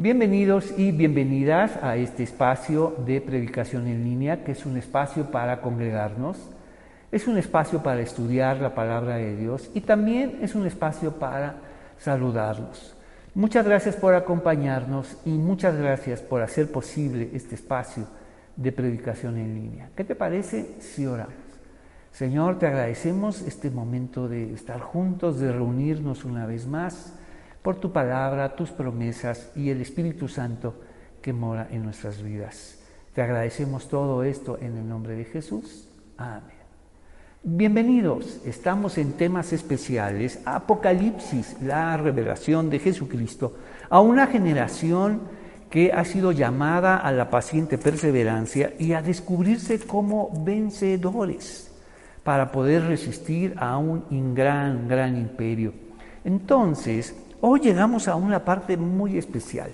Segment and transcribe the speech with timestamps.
[0.00, 5.60] Bienvenidos y bienvenidas a este espacio de predicación en línea, que es un espacio para
[5.60, 6.38] congregarnos,
[7.10, 11.56] es un espacio para estudiar la palabra de Dios y también es un espacio para
[11.98, 12.94] saludarnos.
[13.34, 18.06] Muchas gracias por acompañarnos y muchas gracias por hacer posible este espacio
[18.54, 19.90] de predicación en línea.
[19.96, 21.34] ¿Qué te parece si oramos?
[22.12, 27.18] Señor, te agradecemos este momento de estar juntos, de reunirnos una vez más
[27.62, 30.74] por tu palabra, tus promesas y el Espíritu Santo
[31.20, 32.78] que mora en nuestras vidas.
[33.14, 35.88] Te agradecemos todo esto en el nombre de Jesús.
[36.16, 36.58] Amén.
[37.42, 43.56] Bienvenidos, estamos en temas especiales, Apocalipsis, la revelación de Jesucristo
[43.88, 45.20] a una generación
[45.70, 51.70] que ha sido llamada a la paciente perseverancia y a descubrirse como vencedores
[52.24, 55.72] para poder resistir a un gran, gran imperio.
[56.24, 59.70] Entonces, Hoy llegamos a una parte muy especial.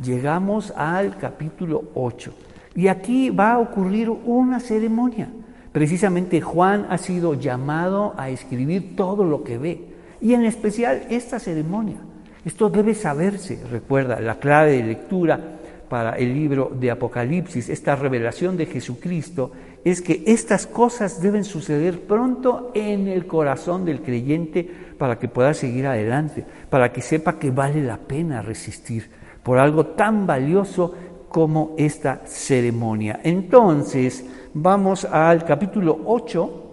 [0.00, 2.32] Llegamos al capítulo 8
[2.76, 5.28] y aquí va a ocurrir una ceremonia.
[5.72, 9.84] Precisamente Juan ha sido llamado a escribir todo lo que ve
[10.20, 11.96] y en especial esta ceremonia.
[12.44, 15.40] Esto debe saberse, recuerda, la clave de lectura
[15.88, 19.50] para el libro de Apocalipsis, esta revelación de Jesucristo,
[19.84, 25.54] es que estas cosas deben suceder pronto en el corazón del creyente para que pueda
[25.54, 29.08] seguir adelante, para que sepa que vale la pena resistir
[29.42, 30.94] por algo tan valioso
[31.28, 33.20] como esta ceremonia.
[33.22, 36.64] Entonces, vamos al capítulo 8,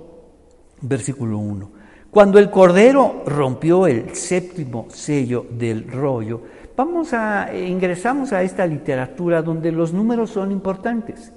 [0.82, 1.72] versículo 1.
[2.10, 6.42] Cuando el Cordero rompió el séptimo sello del rollo,
[6.76, 11.32] vamos a ingresamos a esta literatura donde los números son importantes.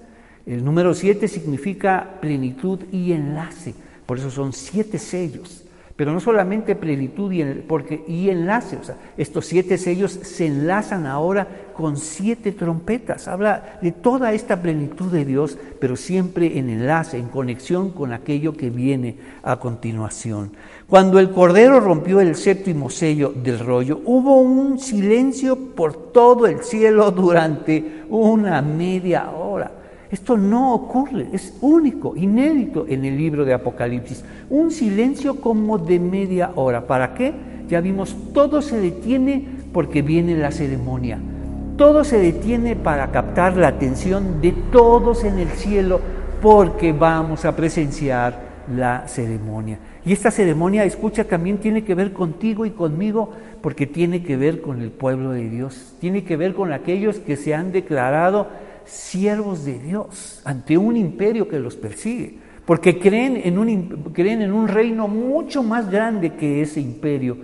[0.47, 3.75] El número 7 significa plenitud y enlace,
[4.07, 5.68] por eso son siete sellos
[5.99, 11.07] pero no solamente plenitud y, porque, y enlace, o sea, estos siete sellos se enlazan
[11.07, 13.27] ahora con siete trompetas.
[13.27, 18.53] Habla de toda esta plenitud de Dios, pero siempre en enlace, en conexión con aquello
[18.53, 20.53] que viene a continuación.
[20.87, 26.63] Cuando el Cordero rompió el séptimo sello del rollo, hubo un silencio por todo el
[26.63, 29.78] cielo durante una media hora.
[30.11, 34.25] Esto no ocurre, es único, inédito en el libro de Apocalipsis.
[34.49, 36.87] Un silencio como de media hora.
[36.87, 37.35] ¿Para qué?
[37.69, 41.19] Ya vimos, todo se detiene porque viene la ceremonia.
[41.77, 46.01] Todo se detiene para captar la atención de todos en el cielo
[46.41, 49.79] porque vamos a presenciar la ceremonia.
[50.05, 53.31] Y esta ceremonia, escucha, también tiene que ver contigo y conmigo
[53.61, 57.37] porque tiene que ver con el pueblo de Dios, tiene que ver con aquellos que
[57.37, 58.49] se han declarado
[58.89, 64.53] siervos de Dios ante un imperio que los persigue, porque creen en un, creen en
[64.53, 67.37] un reino mucho más grande que ese imperio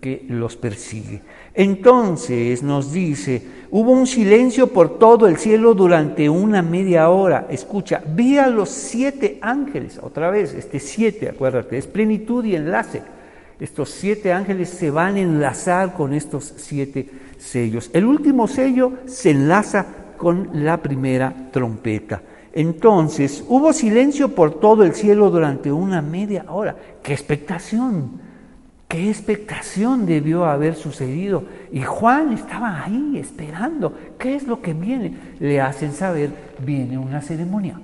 [0.00, 1.22] que los persigue.
[1.54, 7.46] Entonces nos dice, hubo un silencio por todo el cielo durante una media hora.
[7.48, 13.02] Escucha, vi a los siete ángeles, otra vez, este siete, acuérdate, es plenitud y enlace.
[13.60, 17.08] Estos siete ángeles se van a enlazar con estos siete
[17.38, 17.90] sellos.
[17.92, 19.86] El último sello se enlaza
[20.22, 22.22] con la primera trompeta.
[22.52, 26.76] Entonces hubo silencio por todo el cielo durante una media hora.
[27.02, 28.20] ¡Qué expectación!
[28.86, 31.42] ¡Qué expectación debió haber sucedido!
[31.72, 33.92] Y Juan estaba ahí esperando.
[34.16, 35.16] ¿Qué es lo que viene?
[35.40, 36.30] Le hacen saber,
[36.64, 37.80] viene una ceremonia.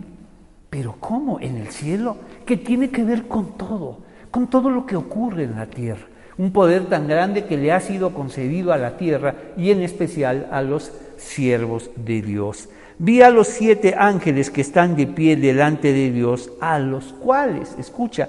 [0.70, 1.41] Pero ¿cómo?
[1.41, 2.19] ¿En el cielo?
[2.47, 3.99] ¿Qué tiene que ver con todo?
[4.31, 6.06] Con todo lo que ocurre en la tierra.
[6.37, 10.47] Un poder tan grande que le ha sido concedido a la tierra y en especial
[10.53, 12.69] a los siervos de Dios.
[12.99, 17.77] Vi a los siete ángeles que están de pie delante de Dios, a los cuales,
[17.79, 18.29] escucha,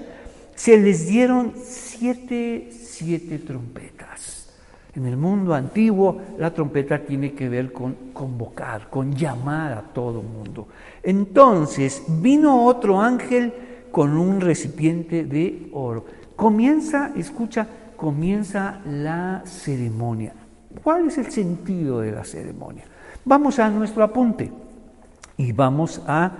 [0.54, 4.50] se les dieron siete, siete trompetas.
[4.94, 10.20] En el mundo antiguo la trompeta tiene que ver con convocar, con llamar a todo
[10.20, 10.68] mundo.
[11.02, 13.52] Entonces vino otro ángel
[13.90, 16.04] con un recipiente de oro.
[16.36, 20.34] Comienza, escucha, comienza la ceremonia.
[20.82, 22.84] ¿Cuál es el sentido de la ceremonia?
[23.24, 24.50] Vamos a nuestro apunte
[25.36, 26.32] y vamos a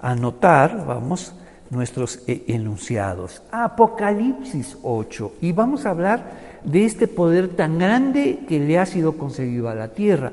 [0.00, 1.34] anotar, vamos,
[1.70, 3.42] nuestros e-, enunciados.
[3.50, 5.32] Apocalipsis 8.
[5.40, 9.74] Y vamos a hablar de este poder tan grande que le ha sido concedido a
[9.74, 10.32] la tierra,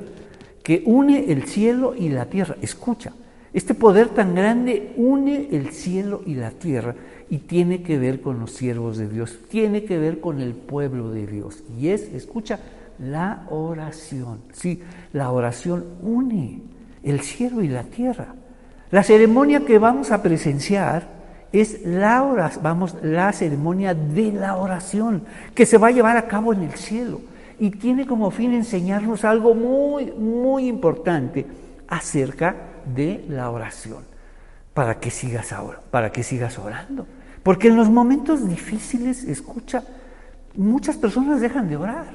[0.62, 2.56] que une el cielo y la tierra.
[2.60, 3.12] Escucha,
[3.52, 6.94] este poder tan grande une el cielo y la tierra
[7.30, 11.10] y tiene que ver con los siervos de Dios, tiene que ver con el pueblo
[11.10, 11.62] de Dios.
[11.78, 12.60] Y es, escucha,
[12.98, 14.42] la oración.
[14.52, 14.82] Sí,
[15.12, 16.62] la oración une
[17.02, 18.34] el cielo y la tierra.
[18.90, 21.08] La ceremonia que vamos a presenciar
[21.52, 25.22] es la, vamos, la ceremonia de la oración
[25.54, 27.20] que se va a llevar a cabo en el cielo.
[27.58, 31.46] y tiene como fin enseñarnos algo muy, muy importante
[31.88, 32.54] acerca
[32.84, 34.04] de la oración,
[34.74, 37.06] para que sigas ahora, para que sigas orando.
[37.42, 39.84] Porque en los momentos difíciles, escucha,
[40.54, 42.06] muchas personas dejan de orar,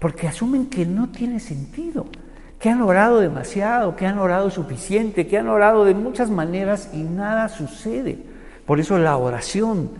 [0.00, 2.06] porque asumen que no tiene sentido,
[2.58, 7.02] que han orado demasiado, que han orado suficiente, que han orado de muchas maneras y
[7.02, 8.18] nada sucede.
[8.66, 9.90] Por eso la oración,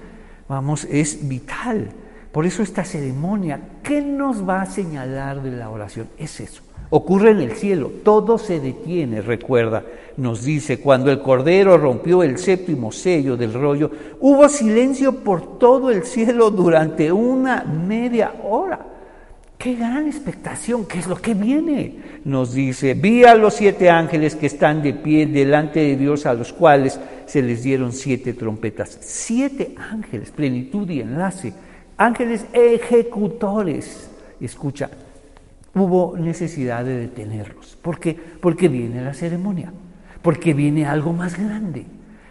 [0.48, 1.90] vamos, es vital.
[2.32, 6.08] Por eso esta ceremonia, ¿qué nos va a señalar de la oración?
[6.18, 6.62] Es eso.
[6.88, 9.84] Ocurre en el cielo, todo se detiene, recuerda,
[10.16, 15.90] nos dice, cuando el Cordero rompió el séptimo sello del rollo, hubo silencio por todo
[15.90, 18.86] el cielo durante una media hora.
[19.60, 21.96] Qué gran expectación, ¿qué es lo que viene?
[22.24, 26.32] Nos dice, vi a los siete ángeles que están de pie delante de Dios, a
[26.32, 28.96] los cuales se les dieron siete trompetas.
[29.02, 31.52] Siete ángeles, plenitud y enlace,
[31.98, 34.08] ángeles ejecutores.
[34.40, 34.88] Escucha,
[35.74, 37.76] hubo necesidad de detenerlos.
[37.82, 38.18] ¿Por qué?
[38.40, 39.74] Porque viene la ceremonia,
[40.22, 41.84] porque viene algo más grande.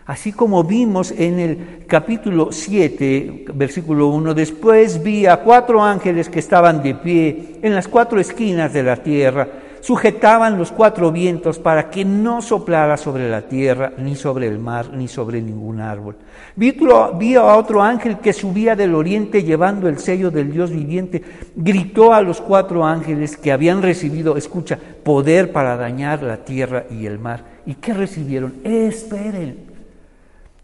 [0.10, 6.40] Así como vimos en el capítulo 7, versículo 1, después vi a cuatro ángeles que
[6.40, 9.48] estaban de pie en las cuatro esquinas de la tierra
[9.82, 14.92] sujetaban los cuatro vientos para que no soplara sobre la tierra, ni sobre el mar,
[14.94, 16.16] ni sobre ningún árbol.
[16.56, 21.24] Vi, a otro ángel que subía del oriente llevando el sello del Dios viviente.
[21.56, 27.06] Gritó a los cuatro ángeles que habían recibido, escucha, poder para dañar la tierra y
[27.06, 27.44] el mar.
[27.66, 28.56] ¿Y qué recibieron?
[28.64, 29.69] Esperen.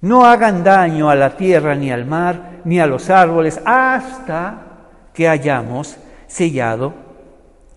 [0.05, 4.61] No hagan daño a la tierra, ni al mar, ni a los árboles, hasta
[5.15, 5.97] que hayamos
[6.27, 6.93] sellado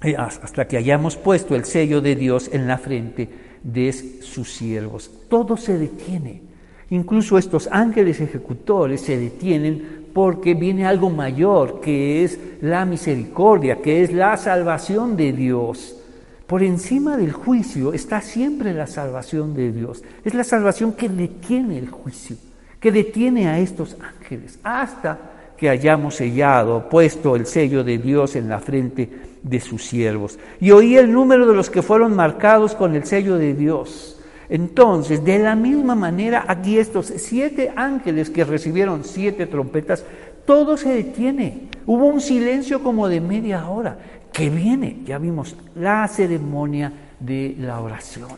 [0.02, 3.30] eh, hasta que hayamos puesto el sello de Dios en la frente
[3.62, 5.10] de sus siervos.
[5.30, 6.42] Todo se detiene.
[6.90, 14.02] Incluso estos ángeles ejecutores se detienen porque viene algo mayor, que es la misericordia, que
[14.02, 15.97] es la salvación de Dios.
[16.48, 20.02] Por encima del juicio está siempre la salvación de Dios.
[20.24, 22.36] Es la salvación que detiene el juicio,
[22.80, 25.18] que detiene a estos ángeles hasta
[25.58, 29.10] que hayamos sellado, puesto el sello de Dios en la frente
[29.42, 30.38] de sus siervos.
[30.58, 34.18] Y oí el número de los que fueron marcados con el sello de Dios.
[34.48, 40.02] Entonces, de la misma manera, aquí estos siete ángeles que recibieron siete trompetas,
[40.46, 41.68] todo se detiene.
[41.84, 43.98] Hubo un silencio como de media hora,
[44.38, 48.30] que viene, ya vimos, la ceremonia de la oración.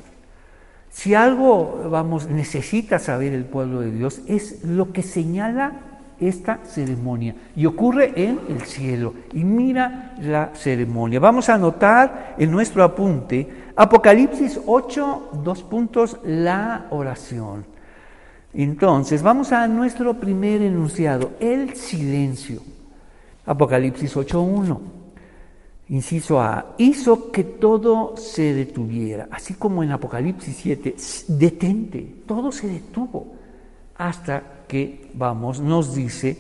[0.88, 5.73] Si algo, vamos, necesita saber el pueblo de Dios, es lo que señala
[6.19, 9.12] esta ceremonia y ocurre en el cielo.
[9.35, 11.20] Y mira la ceremonia.
[11.20, 13.46] Vamos a anotar en nuestro apunte
[13.76, 17.67] Apocalipsis 8, dos puntos, la oración.
[18.55, 22.62] Entonces, vamos a nuestro primer enunciado, el silencio.
[23.44, 25.00] Apocalipsis 8.1.
[25.91, 30.95] Inciso A, hizo que todo se detuviera, así como en Apocalipsis 7,
[31.37, 33.35] detente, todo se detuvo
[33.97, 36.37] hasta que, vamos, nos dice,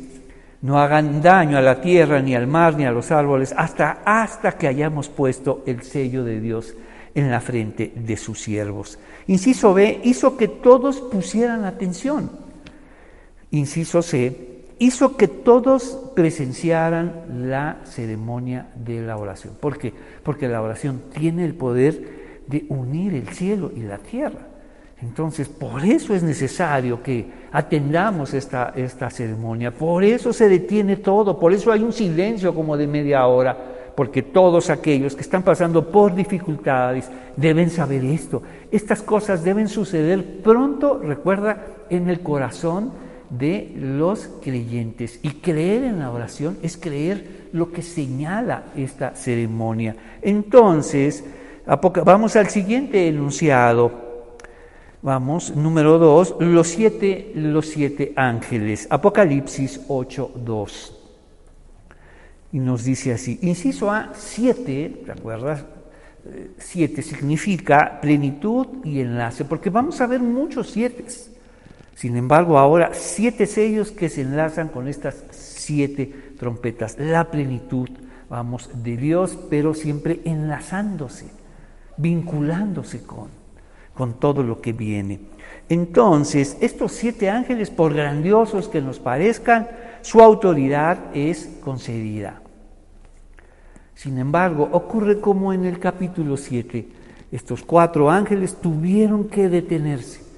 [0.62, 4.52] no hagan daño a la tierra, ni al mar, ni a los árboles, hasta, hasta
[4.52, 6.74] que hayamos puesto el sello de Dios
[7.12, 9.00] en la frente de sus siervos.
[9.26, 12.30] Inciso B, hizo que todos pusieran atención.
[13.50, 14.49] Inciso C,
[14.80, 19.54] hizo que todos presenciaran la ceremonia de la oración.
[19.60, 19.92] ¿Por qué?
[20.22, 24.48] Porque la oración tiene el poder de unir el cielo y la tierra.
[25.02, 31.38] Entonces, por eso es necesario que atendamos esta, esta ceremonia, por eso se detiene todo,
[31.38, 33.56] por eso hay un silencio como de media hora,
[33.94, 38.42] porque todos aquellos que están pasando por dificultades deben saber esto.
[38.70, 45.20] Estas cosas deben suceder pronto, recuerda, en el corazón de los creyentes.
[45.22, 49.96] Y creer en la oración es creer lo que señala esta ceremonia.
[50.20, 51.24] Entonces,
[52.04, 54.10] vamos al siguiente enunciado.
[55.02, 58.86] Vamos, número dos, los siete, los siete ángeles.
[58.90, 60.96] Apocalipsis 8, 2.
[62.52, 65.64] Y nos dice así, inciso A, siete, ¿te acuerdas?
[66.26, 71.04] Eh, siete significa plenitud y enlace, porque vamos a ver muchos siete.
[72.00, 76.06] Sin embargo, ahora siete sellos que se enlazan con estas siete
[76.38, 76.96] trompetas.
[76.98, 77.90] La plenitud,
[78.30, 81.26] vamos, de Dios, pero siempre enlazándose,
[81.98, 83.28] vinculándose con
[84.00, 85.20] con todo lo que viene.
[85.68, 89.68] Entonces, estos siete ángeles, por grandiosos que nos parezcan,
[90.00, 92.40] su autoridad es concedida.
[93.94, 96.88] Sin embargo, ocurre como en el capítulo 7,
[97.30, 100.29] estos cuatro ángeles tuvieron que detenerse.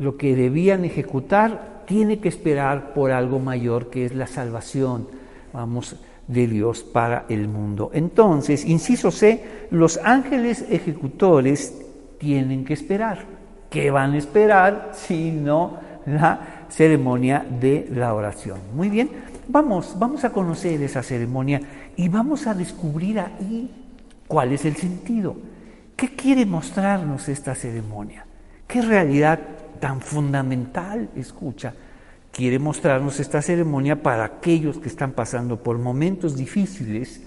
[0.00, 5.08] Lo que debían ejecutar tiene que esperar por algo mayor, que es la salvación,
[5.52, 5.94] vamos,
[6.26, 7.90] de Dios para el mundo.
[7.92, 11.82] Entonces, inciso C, los ángeles ejecutores
[12.16, 13.26] tienen que esperar.
[13.68, 15.76] ¿Qué van a esperar si no
[16.06, 18.58] la ceremonia de la oración?
[18.74, 19.10] Muy bien,
[19.48, 21.60] vamos, vamos a conocer esa ceremonia
[21.94, 23.70] y vamos a descubrir ahí
[24.26, 25.36] cuál es el sentido.
[25.94, 28.24] ¿Qué quiere mostrarnos esta ceremonia?
[28.66, 29.40] ¿Qué realidad
[29.80, 31.74] tan fundamental, escucha,
[32.30, 37.22] quiere mostrarnos esta ceremonia para aquellos que están pasando por momentos difíciles,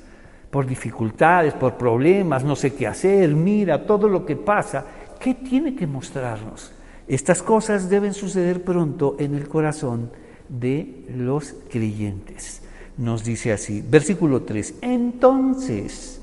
[0.50, 4.86] por dificultades, por problemas, no sé qué hacer, mira todo lo que pasa,
[5.19, 6.72] ¿qué tiene que mostrarnos?
[7.07, 10.12] Estas cosas deben suceder pronto en el corazón
[10.48, 12.62] de los creyentes.
[12.98, 16.22] Nos dice así, versículo 3, entonces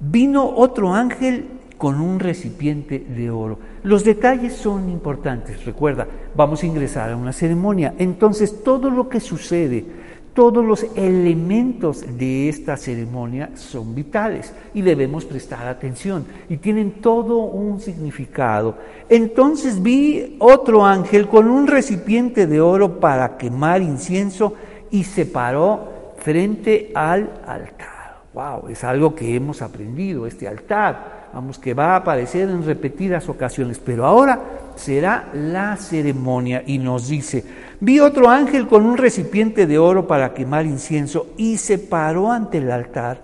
[0.00, 3.58] vino otro ángel con un recipiente de oro.
[3.84, 6.06] Los detalles son importantes, recuerda,
[6.36, 7.94] vamos a ingresar a una ceremonia.
[7.96, 9.86] Entonces todo lo que sucede,
[10.34, 17.38] todos los elementos de esta ceremonia son vitales y debemos prestar atención y tienen todo
[17.38, 18.76] un significado.
[19.08, 24.52] Entonces vi otro ángel con un recipiente de oro para quemar incienso
[24.90, 28.20] y se paró frente al altar.
[28.34, 33.28] Wow, es algo que hemos aprendido, este altar vamos, que va a aparecer en repetidas
[33.28, 34.40] ocasiones, pero ahora
[34.76, 37.44] será la ceremonia y nos dice,
[37.80, 42.58] vi otro ángel con un recipiente de oro para quemar incienso y se paró ante
[42.58, 43.22] el altar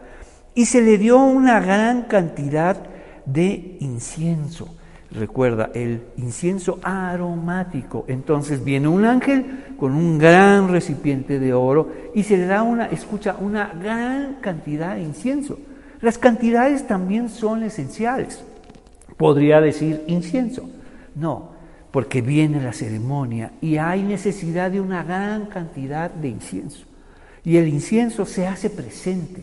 [0.54, 2.76] y se le dio una gran cantidad
[3.26, 4.74] de incienso.
[5.10, 8.04] Recuerda, el incienso aromático.
[8.08, 12.86] Entonces viene un ángel con un gran recipiente de oro y se le da una,
[12.86, 15.58] escucha, una gran cantidad de incienso.
[16.00, 18.42] Las cantidades también son esenciales.
[19.16, 20.68] Podría decir incienso.
[21.14, 21.50] No,
[21.90, 26.84] porque viene la ceremonia y hay necesidad de una gran cantidad de incienso.
[27.42, 29.42] Y el incienso se hace presente.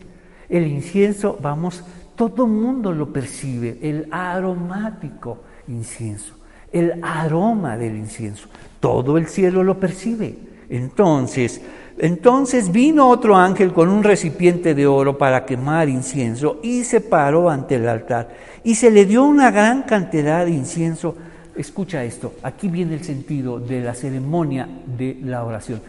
[0.50, 1.84] El incienso, vamos,
[2.16, 6.36] todo mundo lo percibe, el aromático incienso,
[6.72, 8.48] el aroma del incienso.
[8.80, 10.38] Todo el cielo lo percibe.
[10.70, 11.62] Entonces,
[11.98, 17.50] entonces vino otro ángel con un recipiente de oro para quemar incienso y se paró
[17.50, 18.30] ante el altar
[18.64, 21.16] y se le dio una gran cantidad de incienso.
[21.56, 25.82] Escucha esto, aquí viene el sentido de la ceremonia de la oración.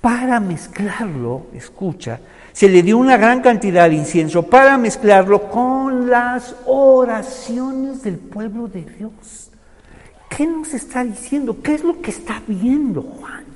[0.00, 2.18] Para mezclarlo, escucha,
[2.52, 8.66] se le dio una gran cantidad de incienso para mezclarlo con las oraciones del pueblo
[8.66, 9.50] de Dios.
[10.28, 11.62] ¿Qué nos está diciendo?
[11.62, 13.51] ¿Qué es lo que está viendo Juan?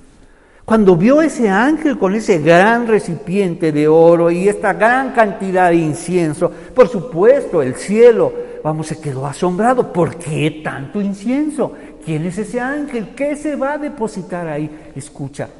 [0.66, 5.76] Cuando vio ese ángel con ese gran recipiente de oro y esta gran cantidad de
[5.76, 8.32] incienso, por supuesto el cielo,
[8.64, 9.92] vamos, se quedó asombrado.
[9.92, 11.72] ¿Por qué tanto incienso?
[12.04, 13.10] ¿Quién es ese ángel?
[13.14, 14.90] ¿Qué se va a depositar ahí?
[14.96, 15.50] Escucha,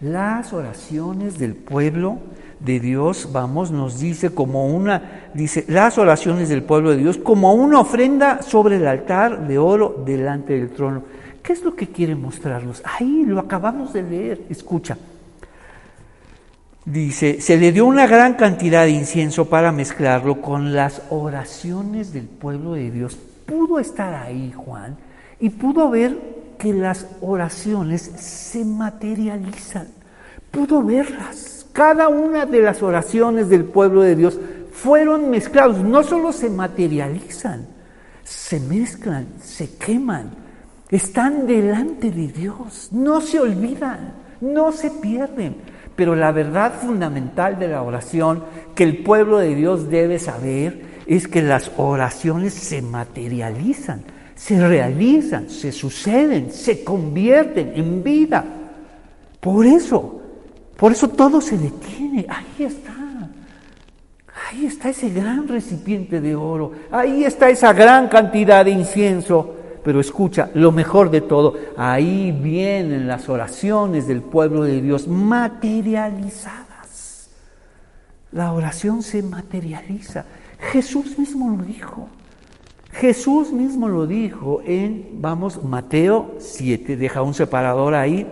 [0.00, 2.18] las oraciones del pueblo
[2.60, 7.54] de Dios, vamos, nos dice como una, dice, las oraciones del pueblo de Dios como
[7.54, 11.02] una ofrenda sobre el altar de oro delante del trono.
[11.44, 12.82] ¿Qué es lo que quiere mostrarnos?
[12.86, 14.96] Ahí lo acabamos de leer, escucha.
[16.86, 22.24] Dice, se le dio una gran cantidad de incienso para mezclarlo con las oraciones del
[22.24, 23.18] pueblo de Dios.
[23.44, 24.96] Pudo estar ahí Juan
[25.38, 26.18] y pudo ver
[26.58, 29.88] que las oraciones se materializan.
[30.50, 31.66] Pudo verlas.
[31.74, 34.40] Cada una de las oraciones del pueblo de Dios
[34.72, 35.76] fueron mezclados.
[35.80, 37.66] No solo se materializan,
[38.22, 40.42] se mezclan, se queman
[40.90, 45.56] están delante de Dios, no se olvidan, no se pierden.
[45.96, 48.42] Pero la verdad fundamental de la oración
[48.74, 54.02] que el pueblo de Dios debe saber es que las oraciones se materializan,
[54.34, 58.44] se realizan, se suceden, se convierten en vida.
[59.40, 60.20] Por eso,
[60.76, 62.26] por eso todo se detiene.
[62.28, 62.92] Ahí está.
[64.50, 66.72] Ahí está ese gran recipiente de oro.
[66.90, 69.54] Ahí está esa gran cantidad de incienso.
[69.84, 77.28] Pero escucha, lo mejor de todo, ahí vienen las oraciones del pueblo de Dios materializadas.
[78.32, 80.24] La oración se materializa.
[80.72, 82.08] Jesús mismo lo dijo.
[82.92, 88.26] Jesús mismo lo dijo en, vamos, Mateo 7, deja un separador ahí.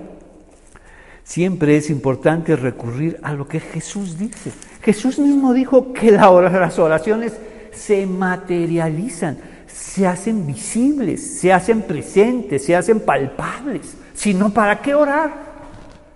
[1.22, 4.52] Siempre es importante recurrir a lo que Jesús dice.
[4.80, 7.34] Jesús mismo dijo que las oraciones
[7.72, 13.94] se materializan se hacen visibles, se hacen presentes, se hacen palpables.
[14.14, 15.52] Si no, ¿para qué orar?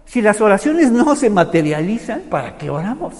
[0.05, 3.15] Si las oraciones no se materializan, ¿para qué oramos?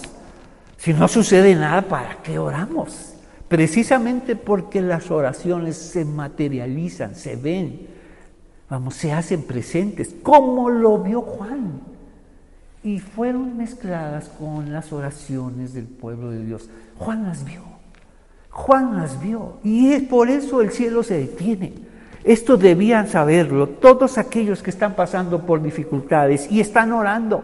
[0.77, 3.13] Si no sucede nada, ¿para qué oramos?
[3.47, 7.87] Precisamente porque las oraciones se materializan, se ven,
[8.69, 11.81] vamos, se hacen presentes, como lo vio Juan.
[12.83, 16.69] y fueron mezcladas con las oraciones del pueblo de Dios.
[16.97, 17.61] Juan las vio,
[18.57, 21.73] Juan las vio y es por eso el cielo se detiene.
[22.23, 27.43] Esto debían saberlo todos aquellos que están pasando por dificultades y están orando.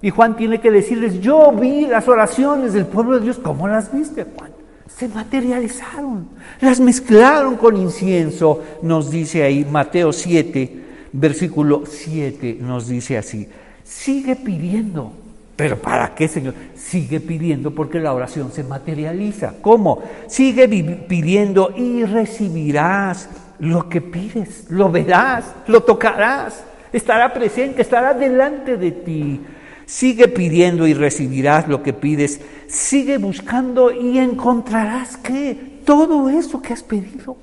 [0.00, 3.40] Y Juan tiene que decirles, yo vi las oraciones del pueblo de Dios.
[3.42, 4.52] ¿Cómo las viste, Juan?
[4.86, 6.28] Se materializaron,
[6.60, 13.48] las mezclaron con incienso, nos dice ahí Mateo 7, versículo 7, nos dice así.
[13.82, 15.23] Sigue pidiendo.
[15.56, 16.54] ¿Pero para qué, Señor?
[16.74, 19.54] Sigue pidiendo porque la oración se materializa.
[19.60, 20.02] ¿Cómo?
[20.26, 23.28] Sigue pidiendo y recibirás
[23.60, 24.66] lo que pides.
[24.70, 26.64] Lo verás, lo tocarás.
[26.92, 29.40] Estará presente, estará delante de ti.
[29.86, 32.40] Sigue pidiendo y recibirás lo que pides.
[32.66, 37.36] Sigue buscando y encontrarás que todo eso que has pedido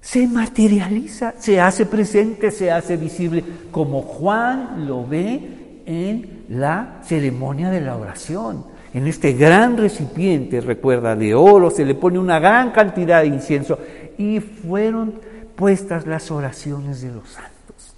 [0.00, 5.40] se materializa, se hace presente, se hace visible, como Juan lo ve
[5.86, 8.66] en la ceremonia de la oración.
[8.92, 13.78] En este gran recipiente, recuerda, de oro, se le pone una gran cantidad de incienso
[14.18, 15.14] y fueron
[15.56, 17.96] puestas las oraciones de los santos.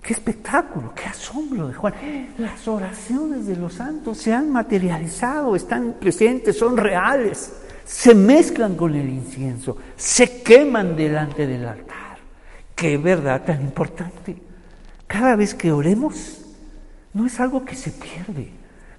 [0.00, 1.94] Qué espectáculo, qué asombro de Juan.
[2.38, 7.52] Las oraciones de los santos se han materializado, están presentes, son reales,
[7.84, 12.16] se mezclan con el incienso, se queman delante del altar.
[12.74, 14.36] Qué verdad tan importante.
[15.06, 16.45] Cada vez que oremos,
[17.16, 18.50] no es algo que se pierde,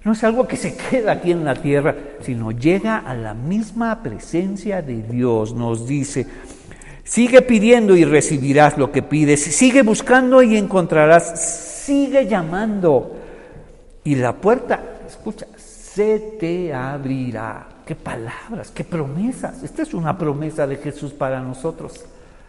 [0.02, 4.02] no es algo que se queda aquí en la tierra, sino llega a la misma
[4.02, 5.54] presencia de Dios.
[5.54, 6.26] Nos dice,
[7.04, 13.14] sigue pidiendo y recibirás lo que pides, sigue buscando y encontrarás, sigue llamando.
[14.02, 17.68] Y la puerta, escucha, se te abrirá.
[17.86, 19.62] Qué palabras, qué promesas.
[19.62, 22.04] Esta es una promesa de Jesús para nosotros,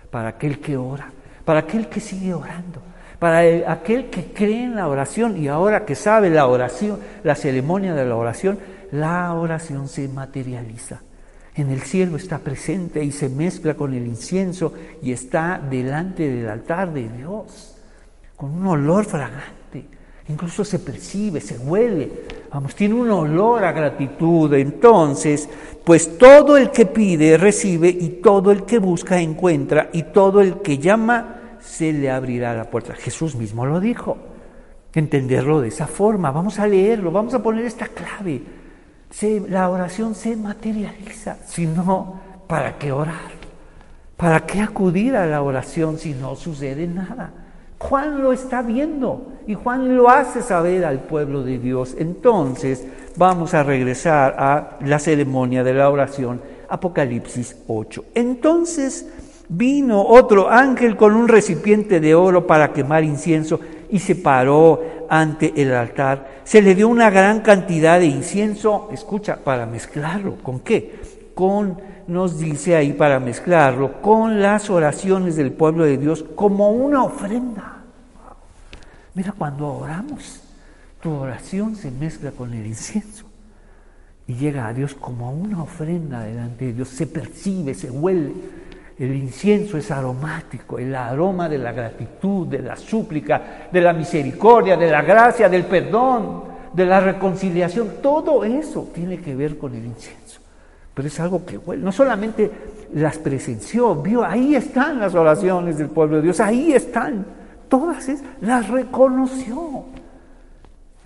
[0.10, 1.12] para aquel que ora,
[1.46, 2.89] para aquel que sigue orando
[3.20, 7.94] para aquel que cree en la oración y ahora que sabe la oración, la ceremonia
[7.94, 8.58] de la oración,
[8.92, 11.02] la oración se materializa.
[11.54, 16.48] En el cielo está presente y se mezcla con el incienso y está delante del
[16.48, 17.76] altar de Dios,
[18.38, 19.86] con un olor fragante.
[20.30, 22.10] Incluso se percibe, se huele,
[22.54, 24.54] vamos, tiene un olor a gratitud.
[24.54, 25.50] Entonces,
[25.84, 30.62] pues todo el que pide recibe y todo el que busca encuentra y todo el
[30.62, 32.94] que llama se le abrirá la puerta.
[32.94, 34.18] Jesús mismo lo dijo.
[34.94, 36.32] Entenderlo de esa forma.
[36.32, 38.42] Vamos a leerlo, vamos a poner esta clave.
[39.50, 41.38] la oración se materializa.
[41.46, 43.40] Si no, ¿para qué orar?
[44.18, 47.32] ¿Para qué acudir a la oración si no sucede nada?
[47.80, 51.96] Juan lo está viendo y Juan lo hace saber al pueblo de Dios.
[51.98, 58.06] Entonces vamos a regresar a la ceremonia de la oración, Apocalipsis 8.
[58.16, 59.08] Entonces
[59.52, 63.60] Vino otro ángel con un recipiente de oro para quemar incienso
[63.90, 66.42] y se paró ante el altar.
[66.44, 70.36] Se le dio una gran cantidad de incienso, escucha, para mezclarlo.
[70.44, 71.32] ¿Con qué?
[71.34, 77.04] Con, nos dice ahí, para mezclarlo con las oraciones del pueblo de Dios como una
[77.04, 77.78] ofrenda.
[79.16, 80.44] Mira, cuando oramos,
[81.02, 83.26] tu oración se mezcla con el incienso
[84.28, 86.90] y llega a Dios como una ofrenda delante de Dios.
[86.90, 88.34] Se percibe, se huele
[89.00, 94.76] el incienso es aromático, el aroma de la gratitud, de la súplica, de la misericordia,
[94.76, 97.94] de la gracia, del perdón, de la reconciliación.
[98.02, 100.42] Todo eso tiene que ver con el incienso.
[100.94, 102.52] Pero es algo que no solamente
[102.94, 107.26] las presenció, vio, ahí están las oraciones del pueblo de Dios, ahí están,
[107.70, 109.86] todas es, las reconoció.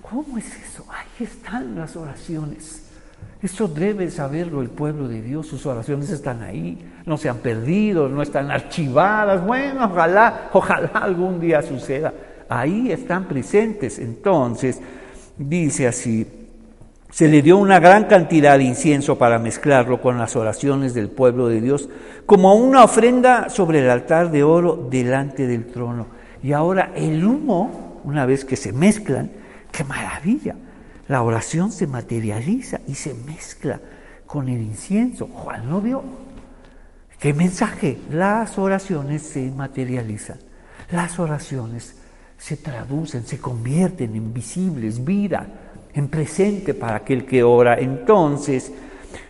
[0.01, 0.83] ¿Cómo es eso?
[0.89, 2.92] Ahí están las oraciones.
[3.43, 8.07] Eso debe saberlo el pueblo de Dios, sus oraciones están ahí, no se han perdido,
[8.07, 9.45] no están archivadas.
[9.45, 12.13] Bueno, ojalá, ojalá algún día suceda.
[12.47, 13.99] Ahí están presentes.
[13.99, 14.79] Entonces,
[15.37, 16.25] dice así,
[17.11, 21.49] se le dio una gran cantidad de incienso para mezclarlo con las oraciones del pueblo
[21.49, 21.89] de Dios,
[22.25, 26.07] como una ofrenda sobre el altar de oro delante del trono.
[26.41, 29.31] Y ahora el humo, una vez que se mezclan,
[29.69, 30.55] qué maravilla
[31.07, 33.79] la oración se materializa y se mezcla
[34.25, 35.27] con el incienso.
[35.27, 36.03] Juan lo vio.
[37.19, 37.97] ¿Qué mensaje?
[38.09, 40.37] Las oraciones se materializan.
[40.91, 41.95] Las oraciones
[42.37, 45.47] se traducen, se convierten en visibles, vida,
[45.93, 47.75] en presente para aquel que ora.
[47.79, 48.71] Entonces,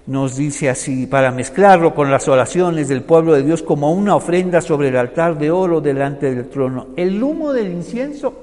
[0.07, 4.61] nos dice así, para mezclarlo con las oraciones del pueblo de Dios como una ofrenda
[4.61, 6.87] sobre el altar de oro delante del trono.
[6.95, 8.33] El humo del incienso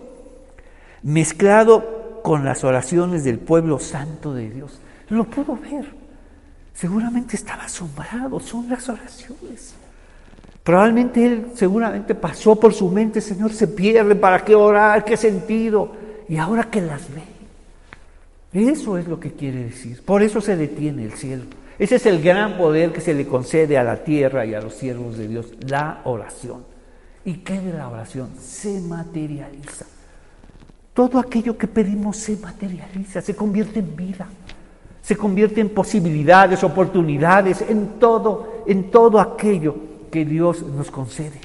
[1.03, 4.81] mezclado con las oraciones del pueblo santo de Dios.
[5.09, 5.87] Lo pudo ver.
[6.75, 9.75] Seguramente estaba asombrado, son las oraciones.
[10.63, 15.05] Probablemente él seguramente pasó por su mente, Señor, se pierde, ¿para qué orar?
[15.05, 15.93] ¿Qué sentido?
[16.29, 17.23] Y ahora que las ve,
[18.53, 20.03] Eso es lo que quiere decir.
[20.05, 21.45] Por eso se detiene el cielo.
[21.79, 24.75] Ese es el gran poder que se le concede a la tierra y a los
[24.75, 26.65] siervos de Dios, la oración.
[27.25, 28.31] ¿Y qué de la oración?
[28.39, 29.87] Se materializa.
[30.95, 34.27] Todo aquello que pedimos se materializa, se convierte en vida,
[35.03, 39.77] se convierte en posibilidades, oportunidades, en todo, en todo aquello
[40.11, 41.41] que Dios nos concede.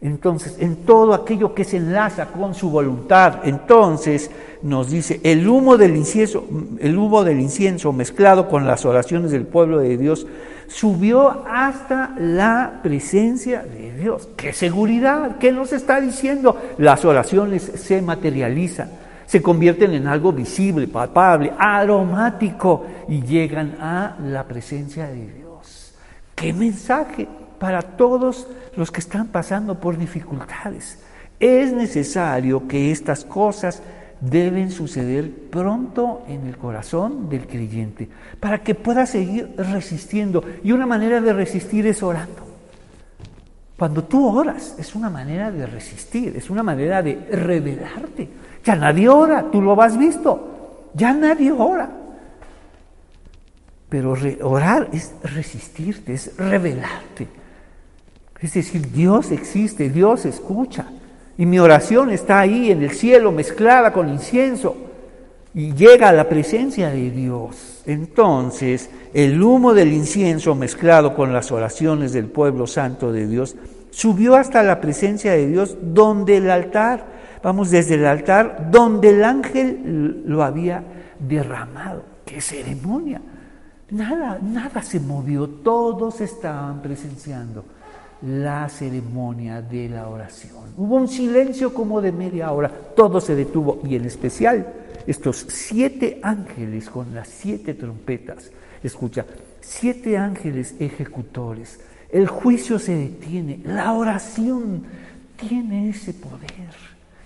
[0.00, 4.30] Entonces, en todo aquello que se enlaza con su voluntad, entonces
[4.62, 6.44] nos dice, el humo del incienso,
[6.78, 10.26] el humo del incienso mezclado con las oraciones del pueblo de Dios
[10.68, 14.28] subió hasta la presencia de Dios.
[14.36, 15.36] ¡Qué seguridad!
[15.38, 16.60] ¿Qué nos está diciendo?
[16.78, 18.90] Las oraciones se materializan,
[19.26, 25.94] se convierten en algo visible, palpable, aromático y llegan a la presencia de Dios.
[26.34, 27.28] ¡Qué mensaje!
[27.58, 30.98] para todos los que están pasando por dificultades.
[31.40, 33.82] Es necesario que estas cosas
[34.20, 38.08] deben suceder pronto en el corazón del creyente
[38.40, 40.44] para que pueda seguir resistiendo.
[40.64, 42.46] Y una manera de resistir es orando.
[43.78, 48.28] Cuando tú oras es una manera de resistir, es una manera de revelarte.
[48.64, 51.90] Ya nadie ora, tú lo has visto, ya nadie ora.
[53.88, 57.28] Pero orar es resistirte, es revelarte.
[58.40, 60.86] Es decir, Dios existe, Dios escucha.
[61.38, 64.76] Y mi oración está ahí en el cielo mezclada con incienso
[65.52, 67.82] y llega a la presencia de Dios.
[67.86, 73.54] Entonces, el humo del incienso mezclado con las oraciones del pueblo santo de Dios
[73.90, 77.06] subió hasta la presencia de Dios donde el altar,
[77.42, 80.82] vamos desde el altar, donde el ángel lo había
[81.18, 82.02] derramado.
[82.24, 83.20] ¡Qué ceremonia!
[83.90, 87.64] Nada, nada se movió, todos estaban presenciando
[88.22, 90.74] la ceremonia de la oración.
[90.76, 94.66] Hubo un silencio como de media hora, todo se detuvo y en especial
[95.06, 98.50] estos siete ángeles con las siete trompetas.
[98.82, 99.24] Escucha,
[99.60, 101.80] siete ángeles ejecutores.
[102.10, 104.84] El juicio se detiene, la oración
[105.36, 106.70] tiene ese poder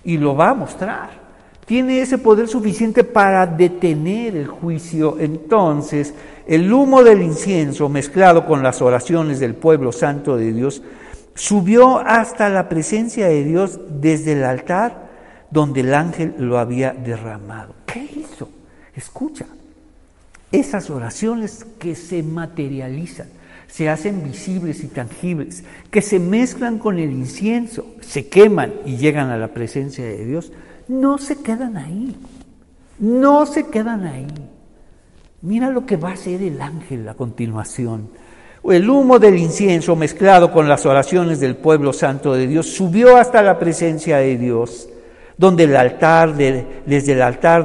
[0.05, 1.30] y lo va a mostrar
[1.71, 6.15] tiene ese poder suficiente para detener el juicio, entonces
[6.49, 10.83] el humo del incienso mezclado con las oraciones del pueblo santo de Dios
[11.37, 15.11] subió hasta la presencia de Dios desde el altar
[15.53, 17.73] donde el ángel lo había derramado.
[17.87, 18.49] ¿Qué hizo?
[18.97, 19.47] Escucha,
[20.51, 23.29] esas oraciones que se materializan,
[23.69, 29.31] se hacen visibles y tangibles, que se mezclan con el incienso, se queman y llegan
[29.31, 30.51] a la presencia de Dios,
[30.91, 32.17] no se quedan ahí,
[32.99, 34.27] no se quedan ahí.
[35.43, 38.09] Mira lo que va a hacer el ángel a continuación.
[38.65, 43.41] El humo del incienso mezclado con las oraciones del pueblo santo de Dios subió hasta
[43.41, 44.89] la presencia de Dios,
[45.39, 47.65] donde el altar, desde el altar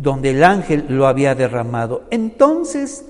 [0.00, 2.04] donde el ángel lo había derramado.
[2.10, 3.04] Entonces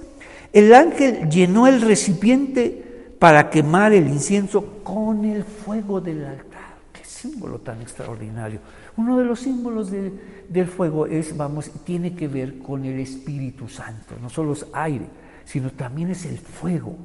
[0.55, 6.79] el ángel llenó el recipiente para quemar el incienso con el fuego del altar.
[6.93, 8.61] Qué símbolo tan extraordinario.
[8.99, 14.17] Uno de los símbolos del fuego es, vamos, tiene que ver con el Espíritu Santo.
[14.21, 15.07] No solo es aire,
[15.45, 16.97] sino también es el fuego.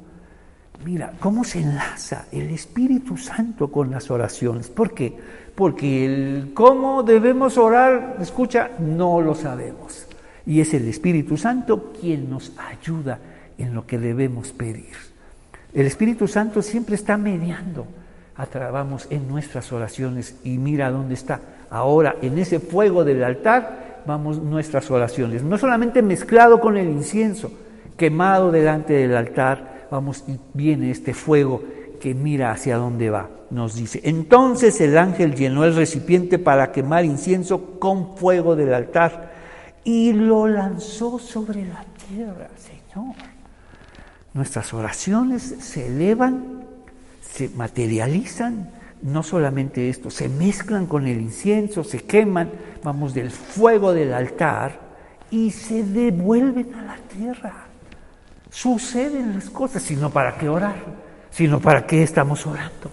[0.84, 4.70] Mira, ¿cómo se enlaza el Espíritu Santo con las oraciones?
[4.70, 5.16] ¿Por qué?
[5.54, 10.08] Porque el cómo debemos orar, escucha, no lo sabemos.
[10.48, 13.20] Y es el Espíritu Santo quien nos ayuda
[13.60, 14.96] en lo que debemos pedir.
[15.76, 17.86] El Espíritu Santo siempre está mediando,
[18.52, 21.40] vamos, en nuestras oraciones y mira dónde está
[21.74, 27.52] ahora en ese fuego del altar vamos nuestras oraciones, no solamente mezclado con el incienso,
[27.98, 31.64] quemado delante del altar, vamos y viene este fuego
[32.00, 34.02] que mira hacia dónde va, nos dice.
[34.04, 39.32] Entonces el ángel llenó el recipiente para quemar incienso con fuego del altar
[39.84, 43.16] y lo lanzó sobre la tierra, Señor.
[44.34, 46.66] Nuestras oraciones se elevan,
[47.22, 52.50] se materializan no solamente esto, se mezclan con el incienso, se queman,
[52.84, 54.80] vamos, del fuego del altar
[55.30, 57.66] y se devuelven a la tierra.
[58.50, 60.76] Suceden las cosas, sino para qué orar,
[61.32, 62.92] sino para qué estamos orando.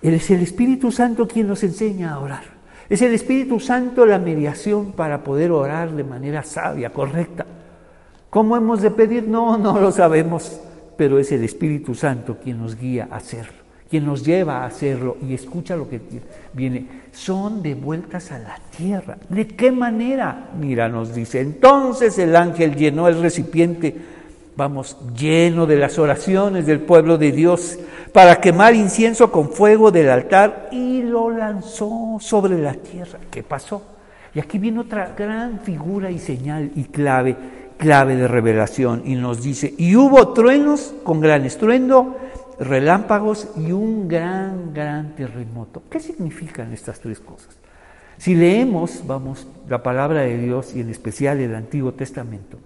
[0.00, 2.44] Es el Espíritu Santo quien nos enseña a orar.
[2.88, 7.44] Es el Espíritu Santo la mediación para poder orar de manera sabia, correcta.
[8.30, 9.28] ¿Cómo hemos de pedir?
[9.28, 10.60] No, no lo sabemos,
[10.96, 15.16] pero es el Espíritu Santo quien nos guía a hacerlo quien nos lleva a hacerlo
[15.26, 16.00] y escucha lo que
[16.52, 19.16] viene, son devueltas a la tierra.
[19.28, 20.50] ¿De qué manera?
[20.58, 23.96] Mira, nos dice, entonces el ángel llenó el recipiente,
[24.56, 27.78] vamos, lleno de las oraciones del pueblo de Dios,
[28.12, 33.18] para quemar incienso con fuego del altar y lo lanzó sobre la tierra.
[33.30, 33.82] ¿Qué pasó?
[34.34, 37.36] Y aquí viene otra gran figura y señal y clave,
[37.78, 42.16] clave de revelación, y nos dice, y hubo truenos con gran estruendo,
[42.58, 45.82] relámpagos y un gran, gran terremoto.
[45.90, 47.56] ¿Qué significan estas tres cosas?
[48.18, 52.58] Si leemos, vamos, la palabra de Dios y en especial el Antiguo Testamento,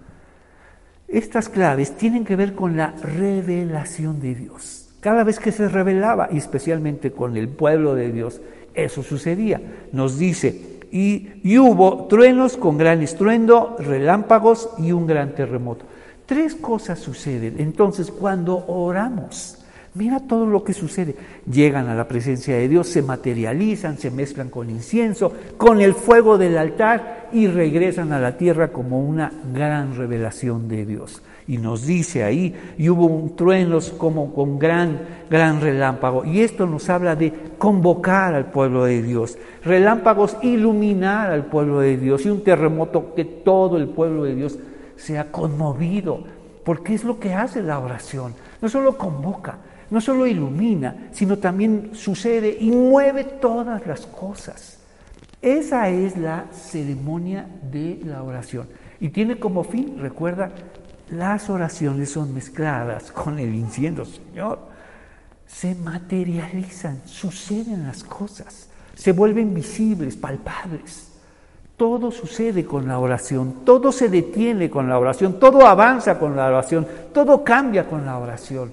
[1.07, 4.89] estas claves tienen que ver con la revelación de Dios.
[5.01, 8.39] Cada vez que se revelaba, y especialmente con el pueblo de Dios,
[8.73, 9.61] eso sucedía.
[9.91, 15.85] Nos dice, y, y, hubo truenos con gran estruendo, relámpagos y un gran terremoto.
[16.25, 17.55] Tres cosas suceden.
[17.59, 19.60] Entonces, cuando oramos,
[19.93, 21.15] Mira todo lo que sucede.
[21.51, 26.37] Llegan a la presencia de Dios, se materializan, se mezclan con incienso, con el fuego
[26.37, 31.21] del altar y regresan a la tierra como una gran revelación de Dios.
[31.45, 36.23] Y nos dice ahí, y hubo un truenos como con gran, gran relámpago.
[36.23, 39.37] Y esto nos habla de convocar al pueblo de Dios.
[39.61, 44.57] Relámpagos iluminar al pueblo de Dios y un terremoto que todo el pueblo de Dios
[44.95, 46.23] sea conmovido.
[46.63, 48.33] Porque es lo que hace la oración.
[48.61, 49.57] No solo convoca,
[49.91, 54.79] no solo ilumina, sino también sucede y mueve todas las cosas.
[55.41, 58.67] Esa es la ceremonia de la oración.
[59.01, 60.51] Y tiene como fin, recuerda,
[61.09, 64.59] las oraciones son mezcladas con el incienso, Señor.
[65.45, 71.09] Se materializan, suceden las cosas, se vuelven visibles, palpables.
[71.75, 76.47] Todo sucede con la oración, todo se detiene con la oración, todo avanza con la
[76.47, 78.71] oración, todo cambia con la oración.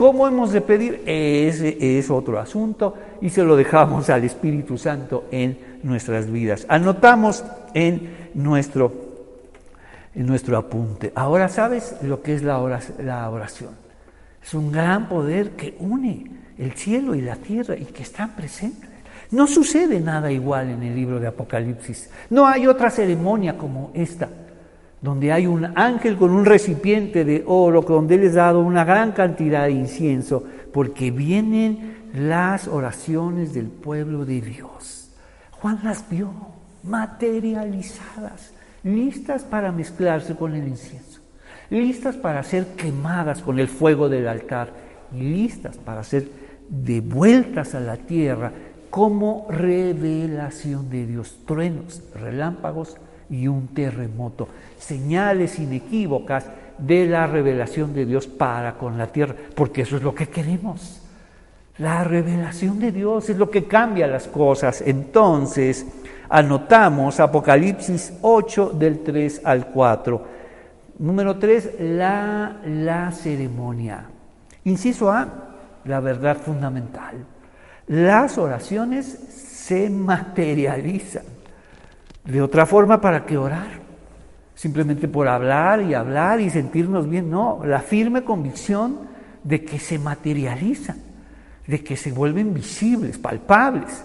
[0.00, 1.02] ¿Cómo hemos de pedir?
[1.04, 6.64] Ese es otro asunto y se lo dejamos al Espíritu Santo en nuestras vidas.
[6.70, 8.94] Anotamos en nuestro,
[10.14, 11.12] en nuestro apunte.
[11.14, 12.58] Ahora sabes lo que es la
[13.28, 13.74] oración.
[14.42, 18.88] Es un gran poder que une el cielo y la tierra y que están presentes.
[19.32, 22.08] No sucede nada igual en el libro de Apocalipsis.
[22.30, 24.30] No hay otra ceremonia como esta
[25.02, 29.12] donde hay un ángel con un recipiente de oro, donde les ha dado una gran
[29.12, 35.10] cantidad de incienso, porque vienen las oraciones del pueblo de Dios.
[35.52, 36.30] Juan las vio
[36.82, 41.20] materializadas, listas para mezclarse con el incienso,
[41.70, 44.72] listas para ser quemadas con el fuego del altar
[45.12, 46.28] y listas para ser
[46.68, 48.52] devueltas a la tierra
[48.90, 52.96] como revelación de Dios, truenos, relámpagos,
[53.30, 56.46] y un terremoto, señales inequívocas
[56.78, 61.02] de la revelación de Dios para con la tierra, porque eso es lo que queremos.
[61.78, 64.82] La revelación de Dios es lo que cambia las cosas.
[64.82, 65.86] Entonces,
[66.28, 70.24] anotamos Apocalipsis 8 del 3 al 4.
[70.98, 74.04] Número 3, la, la ceremonia.
[74.64, 75.26] Inciso A,
[75.84, 77.24] la verdad fundamental.
[77.86, 81.39] Las oraciones se materializan.
[82.30, 83.80] De otra forma, ¿para qué orar?
[84.54, 87.28] Simplemente por hablar y hablar y sentirnos bien.
[87.28, 88.98] No, la firme convicción
[89.42, 90.98] de que se materializan,
[91.66, 94.04] de que se vuelven visibles, palpables,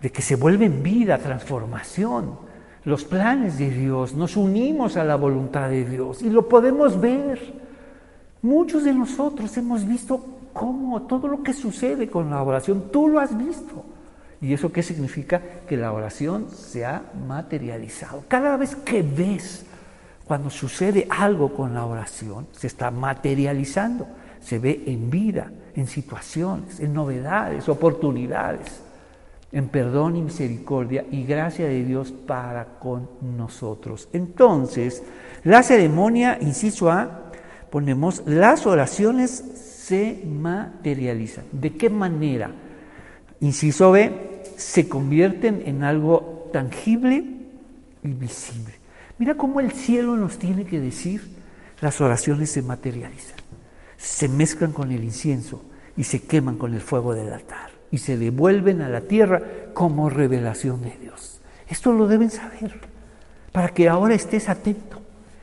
[0.00, 2.38] de que se vuelven vida, transformación.
[2.84, 7.38] Los planes de Dios, nos unimos a la voluntad de Dios y lo podemos ver.
[8.40, 13.20] Muchos de nosotros hemos visto cómo todo lo que sucede con la oración, tú lo
[13.20, 13.84] has visto.
[14.40, 15.40] ¿Y eso qué significa?
[15.68, 18.24] Que la oración se ha materializado.
[18.28, 19.64] Cada vez que ves,
[20.24, 24.06] cuando sucede algo con la oración, se está materializando.
[24.40, 28.80] Se ve en vida, en situaciones, en novedades, oportunidades,
[29.50, 34.08] en perdón y misericordia y gracia de Dios para con nosotros.
[34.12, 35.02] Entonces,
[35.42, 37.30] la ceremonia, inciso A,
[37.70, 41.44] ponemos, las oraciones se materializan.
[41.50, 42.52] ¿De qué manera?
[43.40, 47.24] Inciso B, se convierten en algo tangible
[48.02, 48.74] y visible.
[49.18, 51.22] Mira cómo el cielo nos tiene que decir,
[51.80, 53.36] las oraciones se materializan,
[53.96, 55.62] se mezclan con el incienso
[55.96, 59.42] y se queman con el fuego del altar y se devuelven a la tierra
[59.74, 61.40] como revelación de Dios.
[61.68, 62.80] Esto lo deben saber,
[63.52, 65.00] para que ahora estés atento.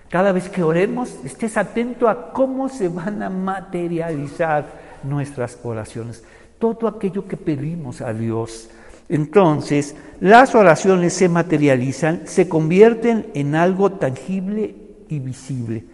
[0.09, 4.65] Cada vez que oremos, estés atento a cómo se van a materializar
[5.03, 6.23] nuestras oraciones.
[6.59, 8.69] Todo aquello que pedimos a Dios
[9.07, 14.75] entonces, las oraciones se materializan, se convierten en algo tangible
[15.09, 15.85] y visible.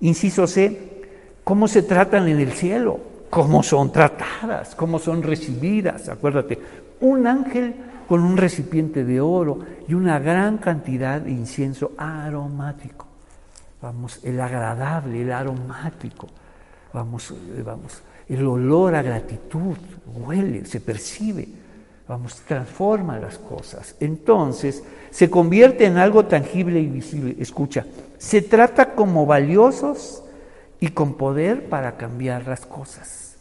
[0.00, 1.02] Inciso C,
[1.42, 3.00] ¿cómo se tratan en el cielo?
[3.28, 4.74] ¿Cómo son tratadas?
[4.74, 6.08] ¿Cómo son recibidas?
[6.08, 6.58] Acuérdate,
[7.00, 7.74] un ángel
[8.08, 13.06] con un recipiente de oro y una gran cantidad de incienso aromático.
[13.82, 16.28] Vamos, el agradable, el aromático.
[16.92, 17.32] Vamos,
[17.64, 21.60] vamos, el olor a gratitud, huele, se percibe
[22.10, 23.94] vamos, transforma las cosas.
[24.00, 27.36] Entonces, se convierte en algo tangible y visible.
[27.38, 27.86] Escucha,
[28.18, 30.24] se trata como valiosos
[30.80, 33.36] y con poder para cambiar las cosas.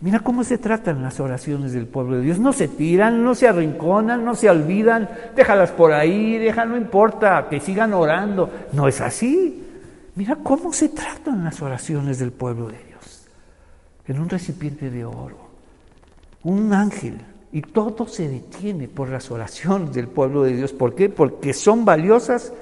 [0.00, 2.38] Mira cómo se tratan las oraciones del pueblo de Dios.
[2.38, 7.48] No se tiran, no se arrinconan, no se olvidan, déjalas por ahí, deja, no importa,
[7.50, 8.50] que sigan orando.
[8.72, 9.62] No es así.
[10.14, 12.85] Mira cómo se tratan las oraciones del pueblo de Dios.
[14.08, 15.36] En un recipiente de oro,
[16.42, 17.20] un ángel,
[17.52, 20.72] y todo se detiene por las oraciones del pueblo de Dios.
[20.72, 21.08] ¿Por qué?
[21.08, 22.52] Porque son valiosas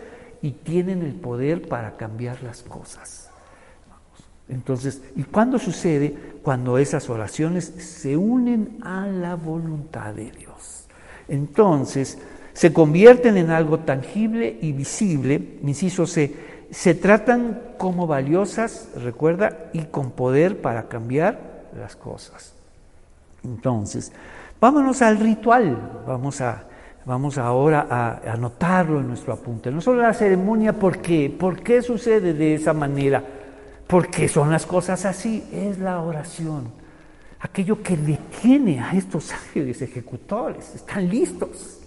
[0.41, 3.31] y tienen el poder para cambiar las cosas.
[4.49, 6.15] Entonces, ¿y cuándo sucede?
[6.43, 10.87] Cuando esas oraciones se unen a la voluntad de Dios.
[11.29, 12.19] Entonces,
[12.53, 16.33] se convierten en algo tangible y visible, inciso C,
[16.71, 21.39] se tratan como valiosas, recuerda, y con poder para cambiar
[21.79, 22.55] las cosas.
[23.43, 24.13] Entonces,
[24.61, 26.65] vámonos al ritual, vamos a
[27.07, 29.71] Vamos ahora a anotarlo en nuestro apunte.
[29.71, 31.29] No solo la ceremonia, ¿por qué?
[31.29, 33.23] ¿Por qué sucede de esa manera?
[33.87, 36.73] Porque son las cosas así, es la oración.
[37.41, 41.81] Aquello que detiene a estos ángeles ejecutores, están listos.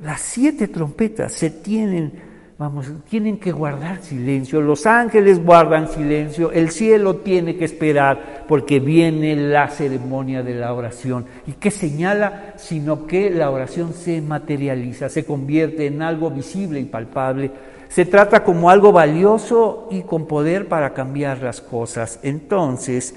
[0.00, 6.70] Las siete trompetas se tienen Vamos, tienen que guardar silencio, los ángeles guardan silencio, el
[6.70, 11.26] cielo tiene que esperar porque viene la ceremonia de la oración.
[11.46, 12.54] ¿Y qué señala?
[12.56, 17.50] Sino que la oración se materializa, se convierte en algo visible y palpable.
[17.90, 22.20] Se trata como algo valioso y con poder para cambiar las cosas.
[22.22, 23.14] Entonces,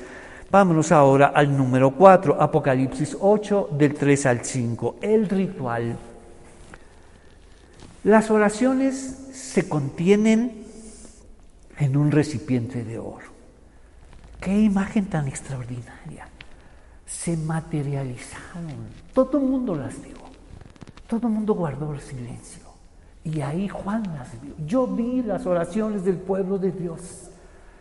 [0.51, 6.08] vámonos ahora al número 4, Apocalipsis 8, del 3 al 5, el ritual.
[8.03, 8.95] Las oraciones
[9.33, 10.63] se contienen
[11.77, 13.27] en un recipiente de oro.
[14.39, 16.27] Qué imagen tan extraordinaria.
[17.05, 18.87] Se materializaron.
[19.13, 20.15] Todo el mundo las vio.
[21.07, 22.63] Todo el mundo guardó el silencio.
[23.25, 24.53] Y ahí Juan las vio.
[24.65, 27.29] Yo vi las oraciones del pueblo de Dios.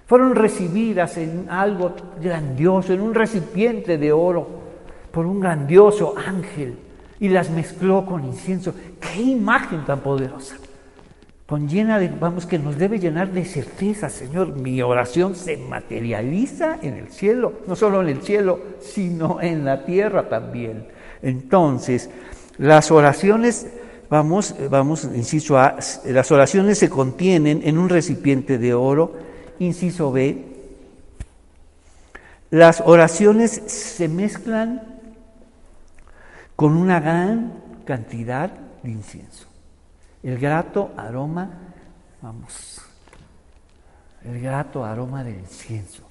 [0.07, 4.49] Fueron recibidas en algo grandioso, en un recipiente de oro,
[5.13, 6.88] por un grandioso ángel.
[7.21, 8.75] Y las mezcló con incienso.
[9.01, 10.57] Qué imagen tan poderosa
[11.49, 14.55] con llena de, vamos, que nos debe llenar de certeza, Señor.
[14.55, 19.87] Mi oración se materializa en el cielo, no solo en el cielo, sino en la
[19.87, 20.89] tierra también.
[21.23, 22.11] Entonces,
[22.59, 23.67] las oraciones,
[24.11, 29.15] vamos, vamos, inciso A, las oraciones se contienen en un recipiente de oro,
[29.59, 30.45] inciso B.
[32.51, 34.98] Las oraciones se mezclan
[36.59, 37.53] con una gran
[37.85, 38.51] cantidad
[38.83, 39.47] de incienso.
[40.25, 41.49] El grato aroma,
[42.21, 42.81] vamos,
[44.25, 46.03] el grato aroma del incienso.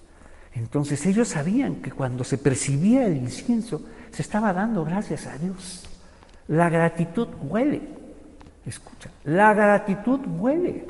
[0.54, 5.84] Entonces ellos sabían que cuando se percibía el incienso, se estaba dando gracias a Dios.
[6.48, 7.82] La gratitud huele,
[8.66, 10.86] escucha, la gratitud huele.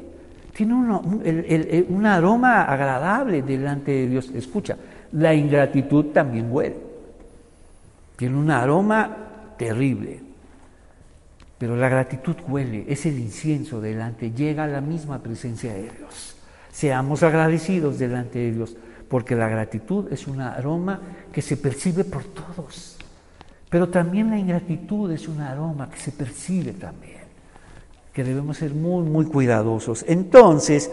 [0.54, 4.30] Tiene un, aroma agradable delante de Dios.
[4.36, 4.78] Escucha,
[5.13, 6.78] la ingratitud también huele.
[8.17, 9.24] Tiene un aroma
[9.58, 10.22] terrible.
[11.58, 16.36] Pero la gratitud huele, es el incienso delante, llega a la misma presencia de Dios.
[16.72, 18.78] Seamos agradecidos delante de Dios,
[19.10, 22.98] porque la gratitud es un aroma que se percibe por todos.
[23.70, 27.22] Pero también la ingratitud es un aroma que se percibe también,
[28.13, 30.06] que debemos ser muy, muy cuidadosos.
[30.08, 30.91] Entonces,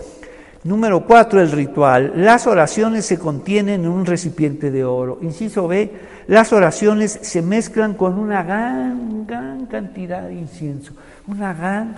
[0.65, 2.13] número cuatro, el ritual.
[2.17, 5.19] Las oraciones se contienen en un recipiente de oro.
[5.23, 5.91] Inciso B,
[6.27, 10.95] las oraciones se mezclan con una gran, gran cantidad de incienso,
[11.29, 11.97] una gran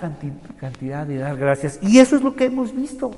[0.58, 1.78] cantidad de dar gracias.
[1.80, 3.12] Y eso es lo que hemos visto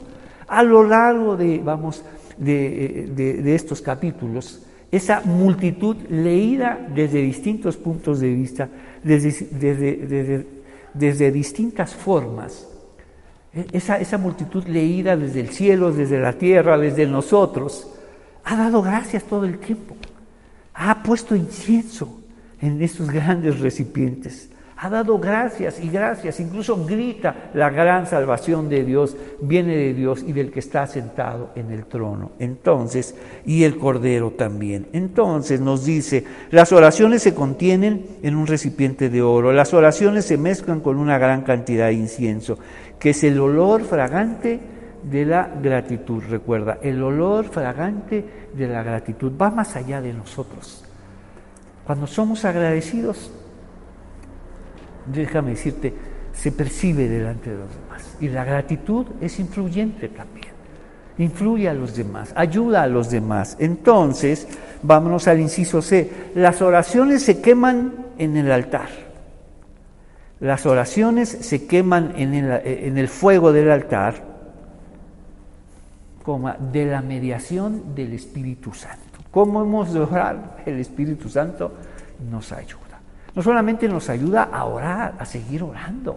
[0.46, 2.04] a lo largo de, vamos,
[2.36, 4.62] de, estos capítulos.
[4.90, 8.68] Esa multitud leída desde distintos puntos de vista,
[9.02, 10.46] desde,
[10.94, 12.66] desde distintas formas.
[13.54, 17.90] E, esa, esa multitud leída desde el cielo, desde la tierra, desde nosotros,
[18.44, 19.94] ha dado gracias todo el tiempo
[20.78, 22.20] ha puesto incienso
[22.60, 24.48] en estos grandes recipientes.
[24.80, 30.22] Ha dado gracias y gracias, incluso grita la gran salvación de Dios, viene de Dios
[30.24, 32.30] y del que está sentado en el trono.
[32.38, 34.86] Entonces, y el Cordero también.
[34.92, 40.38] Entonces nos dice, las oraciones se contienen en un recipiente de oro, las oraciones se
[40.38, 42.56] mezclan con una gran cantidad de incienso,
[42.98, 44.60] que es el olor fragante
[45.02, 46.22] de la gratitud.
[46.28, 48.24] Recuerda, el olor fragante
[48.54, 50.84] de la gratitud va más allá de nosotros.
[51.86, 53.30] Cuando somos agradecidos,
[55.06, 55.94] déjame decirte,
[56.32, 58.16] se percibe delante de los demás.
[58.20, 60.58] Y la gratitud es influyente también.
[61.18, 63.56] influye a los demás, ayuda a los demás.
[63.58, 64.46] Entonces,
[64.82, 66.30] vámonos al inciso C.
[66.36, 69.07] Las oraciones se queman en el altar.
[70.40, 72.34] Las oraciones se queman en
[72.98, 74.22] el, fuego del altar,
[76.72, 79.18] de la mediación del Espíritu Santo.
[79.30, 80.62] ¿Cómo hemos de orar?
[80.64, 81.72] El Espíritu Santo
[82.30, 83.00] nos ayuda.
[83.34, 86.16] No solamente nos ayuda a orar, a seguir orando.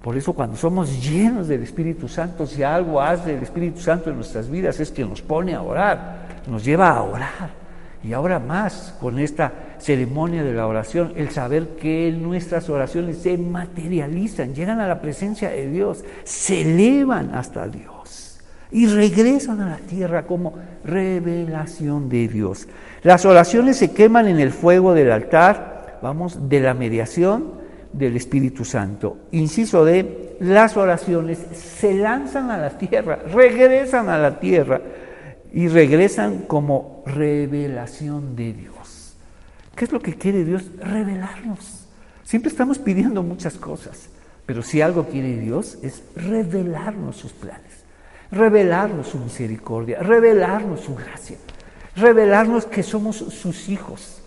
[0.00, 4.16] Por eso cuando somos llenos del Espíritu Santo, si algo hace el Espíritu Santo en
[4.16, 7.63] nuestras vidas es que nos pone a orar, nos lleva a orar.
[8.04, 13.38] Y ahora más con esta ceremonia de la oración, el saber que nuestras oraciones se
[13.38, 18.40] materializan, llegan a la presencia de Dios, se elevan hasta Dios
[18.70, 22.68] y regresan a la tierra como revelación de Dios.
[23.02, 27.54] Las oraciones se queman en el fuego del altar, vamos, de la mediación
[27.90, 29.16] del Espíritu Santo.
[29.30, 34.82] Inciso de las oraciones se lanzan a la tierra, regresan a la tierra
[35.52, 39.14] y regresan como revelación de Dios.
[39.74, 40.64] ¿Qué es lo que quiere Dios?
[40.78, 41.86] Revelarnos.
[42.22, 44.08] Siempre estamos pidiendo muchas cosas,
[44.46, 47.84] pero si algo quiere Dios es revelarnos sus planes,
[48.30, 51.36] revelarnos su misericordia, revelarnos su gracia,
[51.96, 54.22] revelarnos que somos sus hijos,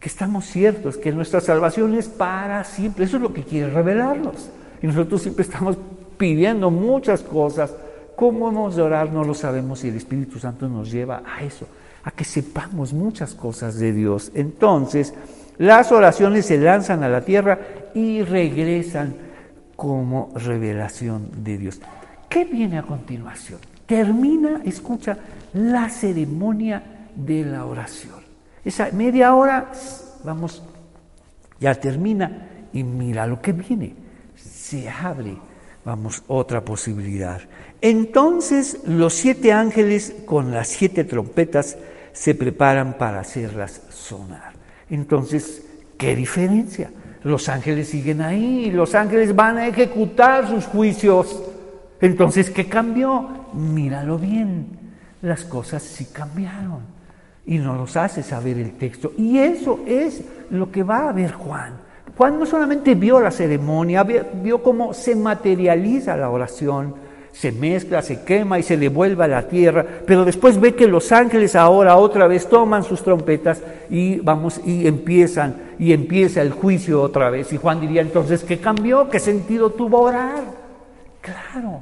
[0.00, 3.04] que estamos ciertos, que nuestra salvación es para siempre.
[3.04, 4.50] Eso es lo que quiere revelarnos.
[4.82, 5.76] Y nosotros siempre estamos
[6.18, 7.72] pidiendo muchas cosas
[8.16, 9.10] ¿Cómo hemos de orar?
[9.10, 11.66] No lo sabemos y el Espíritu Santo nos lleva a eso,
[12.04, 14.30] a que sepamos muchas cosas de Dios.
[14.34, 15.14] Entonces,
[15.58, 17.58] las oraciones se lanzan a la tierra
[17.94, 19.14] y regresan
[19.74, 21.80] como revelación de Dios.
[22.28, 23.58] ¿Qué viene a continuación?
[23.86, 25.16] Termina, escucha,
[25.54, 26.82] la ceremonia
[27.14, 28.22] de la oración.
[28.64, 29.72] Esa media hora,
[30.24, 30.62] vamos,
[31.60, 33.94] ya termina y mira lo que viene.
[34.36, 35.36] Se abre,
[35.84, 37.40] vamos, otra posibilidad.
[37.80, 41.76] Entonces los siete ángeles con las siete trompetas
[42.14, 44.52] se preparan para hacerlas sonar.
[44.88, 45.66] Entonces,
[45.98, 46.90] ¿qué diferencia?
[47.24, 51.42] Los ángeles siguen ahí, los ángeles van a ejecutar sus juicios.
[52.00, 53.28] Entonces, ¿qué cambió?
[53.52, 54.68] Míralo bien,
[55.22, 56.94] las cosas sí cambiaron
[57.46, 59.12] y nos los hace saber el texto.
[59.18, 61.74] Y eso es lo que va a ver Juan.
[62.16, 66.94] Juan no solamente vio la ceremonia, vio cómo se materializa la oración,
[67.34, 71.10] se mezcla, se quema y se devuelve a la tierra, pero después ve que los
[71.10, 73.60] ángeles ahora otra vez toman sus trompetas
[73.90, 77.52] y vamos y empiezan y empieza el juicio otra vez.
[77.52, 79.10] Y Juan diría entonces, ¿qué cambió?
[79.10, 80.44] ¿Qué sentido tuvo orar?
[81.20, 81.80] Claro,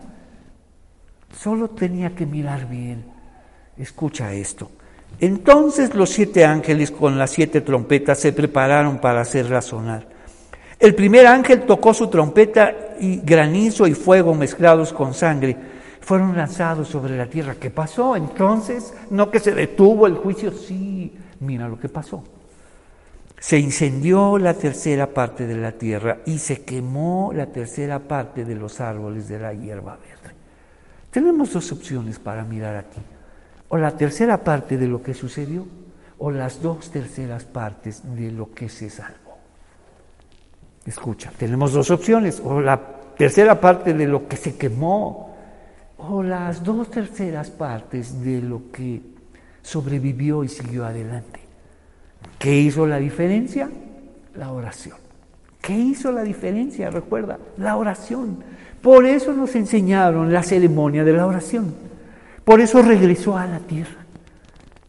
[1.38, 3.04] solo tenía que mirar bien.
[3.76, 4.70] Escucha esto.
[5.20, 10.11] Entonces los siete ángeles con las siete trompetas se prepararon para hacerla sonar.
[10.82, 15.56] El primer ángel tocó su trompeta y granizo y fuego mezclados con sangre
[16.00, 17.54] fueron lanzados sobre la tierra.
[17.54, 18.16] ¿Qué pasó?
[18.16, 22.24] Entonces, no que se detuvo el juicio, sí, mira lo que pasó.
[23.38, 28.56] Se incendió la tercera parte de la tierra y se quemó la tercera parte de
[28.56, 30.34] los árboles de la hierba verde.
[31.12, 33.00] Tenemos dos opciones para mirar aquí.
[33.68, 35.64] O la tercera parte de lo que sucedió
[36.18, 39.21] o las dos terceras partes de lo que se salvó.
[40.86, 42.80] Escucha, tenemos dos opciones, o la
[43.16, 45.32] tercera parte de lo que se quemó,
[45.98, 49.00] o las dos terceras partes de lo que
[49.62, 51.40] sobrevivió y siguió adelante.
[52.38, 53.70] ¿Qué hizo la diferencia?
[54.34, 54.96] La oración.
[55.60, 56.90] ¿Qué hizo la diferencia?
[56.90, 58.42] Recuerda, la oración.
[58.82, 61.72] Por eso nos enseñaron la ceremonia de la oración.
[62.44, 64.04] Por eso regresó a la tierra.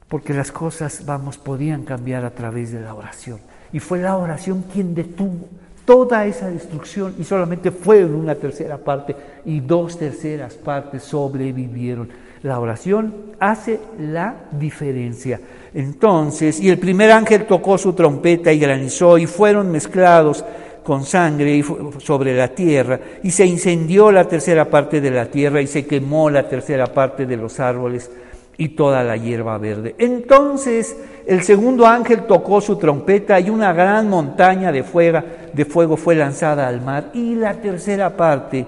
[0.08, 3.40] Porque las cosas, vamos, podían cambiar a través de la oración.
[3.72, 5.48] Y fue la oración quien detuvo
[5.86, 9.16] toda esa destrucción y solamente fueron una tercera parte
[9.46, 12.10] y dos terceras partes sobrevivieron.
[12.44, 15.40] La oración hace la diferencia.
[15.74, 20.44] Entonces, y el primer ángel tocó su trompeta y granizó y fueron mezclados
[20.84, 21.64] con sangre
[22.00, 26.30] sobre la tierra y se incendió la tercera parte de la tierra y se quemó
[26.30, 28.12] la tercera parte de los árboles
[28.58, 29.96] y toda la hierba verde.
[29.98, 30.96] Entonces
[31.26, 35.22] el segundo ángel tocó su trompeta y una gran montaña de fuego,
[35.54, 38.66] de fuego fue lanzada al mar y la tercera parte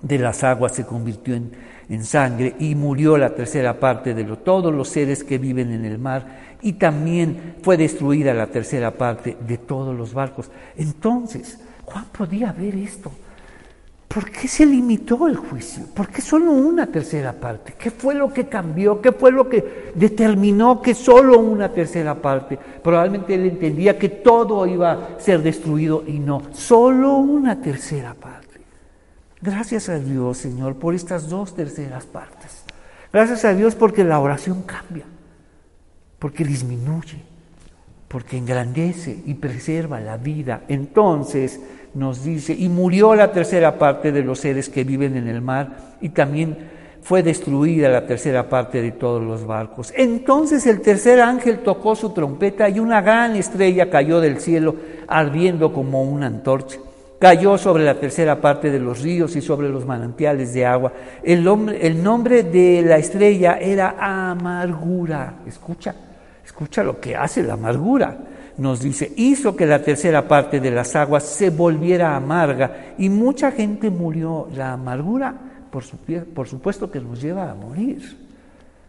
[0.00, 4.88] de las aguas se convirtió en, sangre y murió la tercera parte de todos los
[4.88, 9.96] seres que viven en el mar y también fue destruida la tercera parte de todos
[9.96, 10.50] los barcos.
[10.76, 13.12] Entonces, Juan podía ver esto.
[14.08, 15.84] ¿Por qué se limitó el juicio?
[15.92, 17.74] ¿Por qué solo una tercera parte?
[17.78, 19.00] ¿Qué fue lo que cambió?
[19.00, 22.56] ¿Qué fue lo que determinó que solo una tercera parte?
[22.56, 28.60] Probablemente él entendía que todo iba a ser destruido y no, solo una tercera parte.
[29.42, 32.64] Gracias a Dios, Señor, por estas dos terceras partes.
[33.12, 35.04] Gracias a Dios porque la oración cambia,
[36.18, 37.22] porque disminuye,
[38.08, 40.62] porque engrandece y preserva la vida.
[40.68, 41.60] Entonces
[41.96, 45.96] nos dice, y murió la tercera parte de los seres que viven en el mar
[46.02, 46.56] y también
[47.00, 49.94] fue destruida la tercera parte de todos los barcos.
[49.96, 54.76] Entonces el tercer ángel tocó su trompeta y una gran estrella cayó del cielo
[55.08, 56.78] ardiendo como una antorcha.
[57.18, 60.92] Cayó sobre la tercera parte de los ríos y sobre los manantiales de agua.
[61.22, 61.48] El,
[61.80, 65.36] el nombre de la estrella era amargura.
[65.46, 65.94] Escucha,
[66.44, 68.18] escucha lo que hace la amargura.
[68.58, 73.50] Nos dice, hizo que la tercera parte de las aguas se volviera amarga y mucha
[73.52, 74.48] gente murió.
[74.54, 75.46] La amargura
[76.34, 78.16] por, supuesto que nos lleva a morir,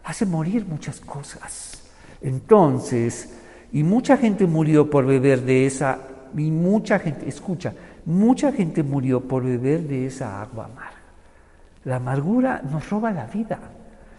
[0.04, 1.82] hace morir muchas cosas.
[2.22, 3.34] Entonces,
[3.72, 5.98] y mucha gente murió por beber de esa,
[6.36, 7.74] y mucha gente, escucha,
[8.06, 10.92] mucha gente murió por beber de esa agua amarga.
[11.84, 13.58] La amargura nos roba la vida,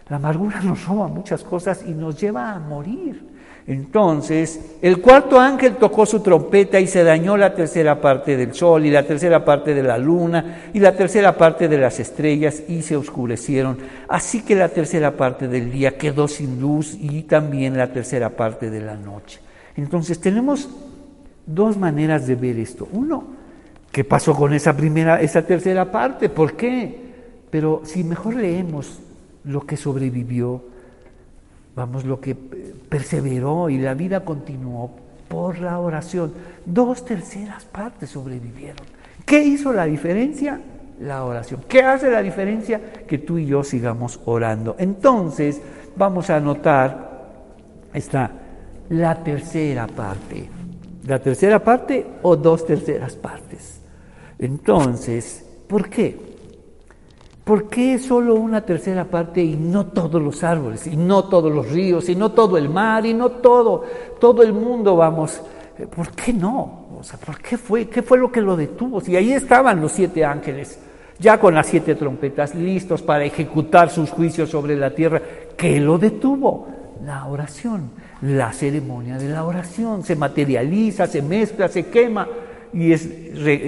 [0.08, 3.39] la amargura nos roba muchas cosas y nos lleva a morir.
[3.66, 8.84] Entonces, el cuarto ángel tocó su trompeta y se dañó la tercera parte del sol
[8.86, 12.82] y la tercera parte de la luna y la tercera parte de las estrellas y
[12.82, 13.78] se oscurecieron.
[14.08, 18.70] Así que la tercera parte del día quedó sin luz y también la tercera parte
[18.70, 19.40] de la noche.
[19.76, 20.68] Entonces, tenemos
[21.46, 22.88] dos maneras de ver esto.
[22.92, 23.24] Uno,
[23.92, 26.28] ¿qué pasó con esa primera, esa tercera parte?
[26.28, 27.10] ¿Por qué?
[27.50, 29.00] Pero si mejor leemos
[29.44, 30.64] lo que sobrevivió,
[31.74, 34.90] vamos, lo que perseveró y la vida continuó
[35.28, 36.32] por la oración.
[36.66, 38.84] Dos terceras partes sobrevivieron.
[39.24, 40.60] ¿Qué hizo la diferencia?
[41.00, 41.64] La oración.
[41.68, 42.80] ¿Qué hace la diferencia?
[43.06, 44.76] Que tú y yo sigamos orando.
[44.78, 45.60] Entonces,
[45.96, 47.28] vamos a anotar
[47.94, 48.30] esta,
[48.88, 50.48] la tercera parte.
[51.06, 53.80] La tercera parte o dos terceras partes.
[54.38, 56.29] Entonces, ¿por qué?
[57.44, 61.70] ¿Por qué solo una tercera parte y no todos los árboles, y no todos los
[61.70, 63.84] ríos, y no todo el mar, y no todo,
[64.20, 65.40] todo el mundo, vamos?
[65.78, 66.88] Eh, ¿Por qué no?
[66.98, 67.88] O sea, ¿por qué fue?
[67.88, 69.00] ¿Qué fue lo que lo detuvo?
[69.00, 70.78] Si ahí estaban los siete ángeles,
[71.18, 75.20] ya con las siete trompetas, listos para ejecutar sus juicios sobre la tierra,
[75.56, 76.68] ¿qué lo detuvo?
[77.04, 82.28] La oración, la ceremonia de la oración, se materializa, se mezcla, se quema
[82.72, 83.08] y, es,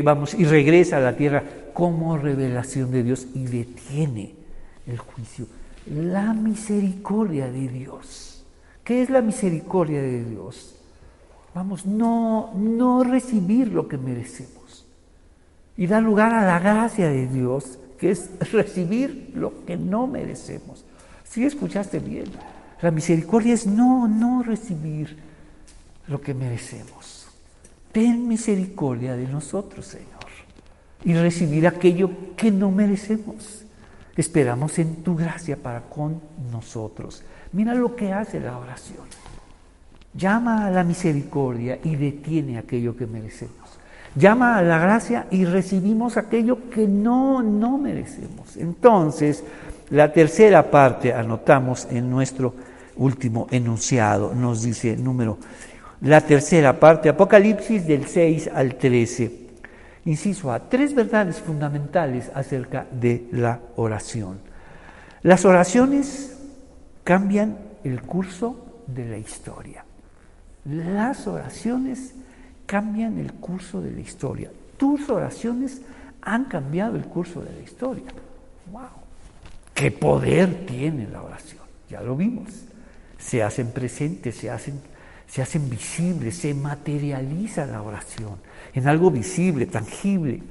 [0.05, 1.43] vamos, y regresa a la tierra
[1.73, 4.35] como revelación de Dios y detiene
[4.87, 5.47] el juicio.
[5.87, 8.45] La misericordia de Dios.
[8.85, 10.77] ¿Qué es la misericordia de Dios?
[11.55, 14.87] Vamos, no, no recibir lo que merecemos
[15.77, 20.85] y dar lugar a la gracia de Dios, que es recibir lo que no merecemos.
[21.25, 22.27] Si escuchaste bien,
[22.81, 25.17] la misericordia es no, no recibir
[26.09, 27.27] lo que merecemos.
[27.93, 30.22] Ten misericordia de nosotros, Señor
[31.05, 33.65] y recibir aquello que no merecemos.
[34.17, 37.23] Esperamos en tu gracia para con nosotros.
[37.53, 39.07] Mira lo que hace la oración.
[40.15, 43.57] Llama a la misericordia y detiene aquello que merecemos.
[44.15, 48.59] Llama a la gracia y recibimos aquello que no, no merecemos.
[48.59, 49.43] Entonces,
[49.89, 52.55] la tercera parte, anotamos en nuestro
[52.97, 55.39] último enunciado, nos dice número,
[56.03, 59.42] la tercera parte, Apocalipsis del 6 al 13
[60.05, 64.41] inciso A, tres verdades fundamentales acerca de la oración.
[65.23, 66.37] Las oraciones
[67.05, 69.85] cambian el curso de la historia.
[70.65, 72.15] Las oraciones
[72.67, 74.51] cambian el curso de la historia.
[74.77, 75.83] Tus oraciones
[76.21, 78.07] han cambiado el curso de la historia.
[78.71, 78.83] ¡Wow!
[79.75, 81.63] ¿Qué poder tiene la oración?
[81.89, 82.49] Ya lo vimos.
[83.19, 84.81] Se hacen presentes, se hacen,
[85.27, 88.37] se hacen visibles, se materializa la oración
[88.75, 90.43] en algo visible, tangible,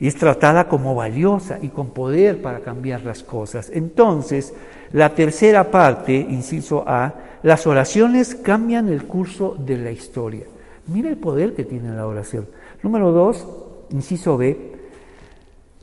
[0.00, 3.70] y es tratada como valiosa y con poder para cambiar las cosas.
[3.72, 4.54] Entonces,
[4.92, 10.44] la tercera parte, inciso A, las oraciones cambian el curso de la historia.
[10.86, 12.46] Mira el poder que tiene la oración.
[12.82, 13.46] Número dos,
[13.90, 14.72] inciso B,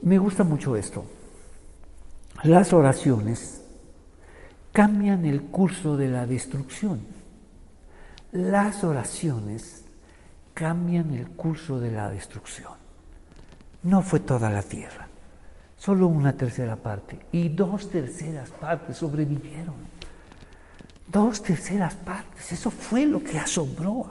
[0.02, 1.06] me gusta mucho esto.
[2.44, 3.62] Las oraciones
[4.72, 7.00] cambian el curso de la destrucción.
[8.32, 9.85] Las oraciones
[10.56, 12.72] cambian el curso de la destrucción.
[13.84, 15.08] No fue toda la tierra,
[15.78, 17.20] solo una tercera parte.
[17.32, 19.76] Y dos terceras partes sobrevivieron.
[21.08, 22.52] Dos terceras partes.
[22.52, 24.10] Eso fue lo que asombró.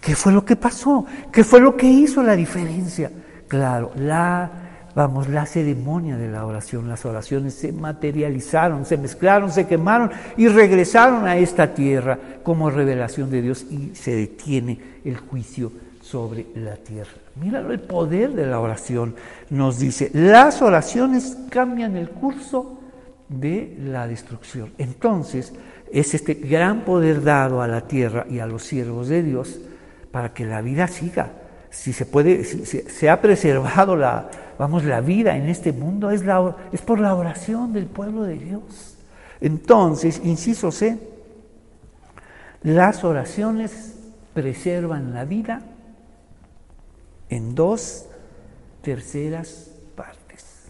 [0.00, 1.06] ¿Qué fue lo que pasó?
[1.30, 3.12] ¿Qué fue lo que hizo la diferencia?
[3.46, 4.50] Claro, la,
[4.94, 10.48] vamos, la ceremonia de la oración, las oraciones se materializaron, se mezclaron, se quemaron y
[10.48, 15.72] regresaron a esta tierra como revelación de Dios y se detiene el juicio
[16.02, 17.12] sobre la tierra.
[17.36, 19.14] Mira el poder de la oración.
[19.50, 22.80] Nos dice, las oraciones cambian el curso
[23.28, 24.72] de la destrucción.
[24.78, 25.52] Entonces,
[25.90, 29.58] es este gran poder dado a la tierra y a los siervos de Dios
[30.10, 31.32] para que la vida siga.
[31.72, 36.22] Si se puede, si, se ha preservado la, vamos, la vida en este mundo, es,
[36.70, 38.96] es por la oración del pueblo de Dios.
[39.40, 40.98] Entonces, inciso C,
[42.62, 43.96] las oraciones
[44.34, 45.62] preservan la vida
[47.28, 48.06] en dos
[48.82, 50.66] terceras partes.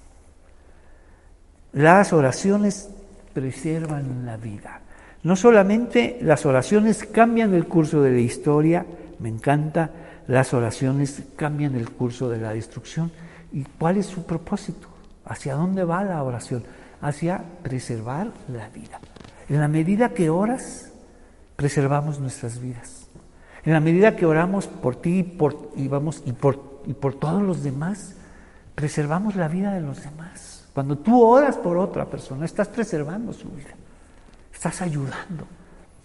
[1.73, 2.89] Las oraciones
[3.35, 4.81] preservan la vida.
[5.23, 8.87] No solamente las oraciones cambian el curso de la historia,
[9.19, 9.91] me encanta,
[10.27, 13.11] las oraciones cambian el curso de la destrucción.
[13.53, 14.89] ¿Y cuál es su propósito?
[15.25, 16.65] ¿Hacia dónde va la oración?
[17.01, 19.01] Hacia preservar la vida.
[19.49, 20.91] En la medida que oras,
[21.57, 23.07] preservamos nuestras vidas.
[23.65, 27.15] En la medida que oramos por ti y por, y vamos, y por, y por
[27.15, 28.15] todos los demás,
[28.75, 30.65] preservamos la vida de los demás.
[30.73, 33.71] Cuando tú oras por otra persona, estás preservando su vida.
[34.53, 35.47] Estás ayudando.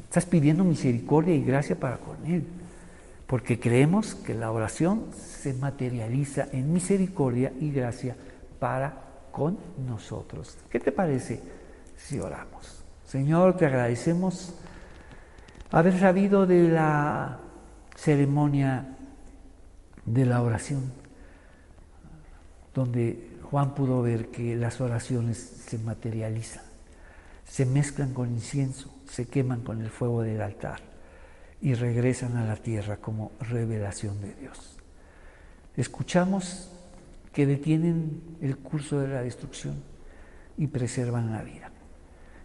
[0.04, 2.46] Estás pidiendo misericordia y gracia para con él.
[3.28, 8.16] Porque creemos que la oración se materializa en misericordia y gracia
[8.58, 10.58] para con nosotros.
[10.70, 11.42] ¿Qué te parece
[11.98, 12.84] si oramos?
[13.06, 14.54] Señor, te agradecemos
[15.72, 17.40] haber sabido de la
[17.96, 18.96] ceremonia
[20.06, 20.92] de la oración,
[22.74, 26.64] donde Juan pudo ver que las oraciones se materializan,
[27.46, 30.97] se mezclan con incienso, se queman con el fuego del altar
[31.62, 34.78] y regresan a la tierra como revelación de Dios.
[35.76, 36.72] Escuchamos
[37.34, 39.84] que detienen el curso de la destrucción
[40.58, 41.72] y preservan la vida.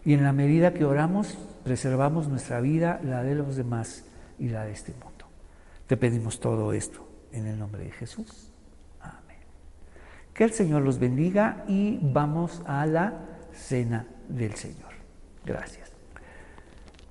[0.05, 4.05] Y en la medida que oramos, preservamos nuestra vida, la de los demás
[4.37, 5.25] y la de este mundo.
[5.87, 8.51] Te pedimos todo esto en el nombre de Jesús.
[8.99, 9.37] Amén.
[10.33, 14.91] Que el Señor los bendiga y vamos a la cena del Señor.
[15.45, 15.82] Gracias.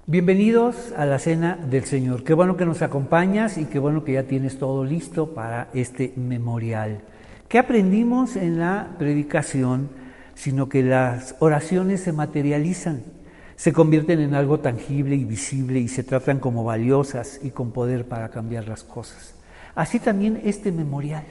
[0.06, 2.24] Bienvenidos a la cena del Señor.
[2.24, 6.12] Qué bueno que nos acompañas y qué bueno que ya tienes todo listo para este
[6.16, 7.02] memorial.
[7.48, 10.02] ¿Qué aprendimos en la predicación?
[10.34, 13.02] sino que las oraciones se materializan,
[13.56, 18.06] se convierten en algo tangible y visible y se tratan como valiosas y con poder
[18.06, 19.34] para cambiar las cosas.
[19.74, 21.24] Así también este memorial.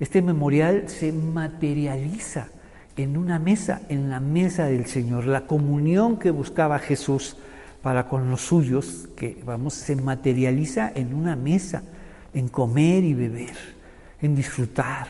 [0.00, 2.48] Este memorial se materializa
[2.96, 5.26] en una mesa, en la mesa del Señor.
[5.26, 7.36] La comunión que buscaba Jesús
[7.82, 11.82] para con los suyos, que vamos, se materializa en una mesa,
[12.32, 13.56] en comer y beber,
[14.20, 15.08] en disfrutar,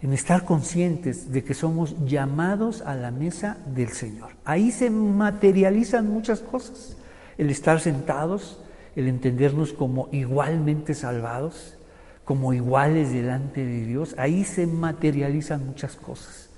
[0.00, 4.30] en estar conscientes de que somos llamados a la mesa del Señor.
[4.44, 6.96] Ahí se materializan muchas cosas.
[7.38, 8.60] El estar sentados,
[8.94, 11.76] el entendernos como igualmente salvados,
[12.24, 16.50] como iguales delante de Dios, ahí se materializan muchas cosas,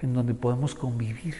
[0.00, 1.34] en donde podemos convivir.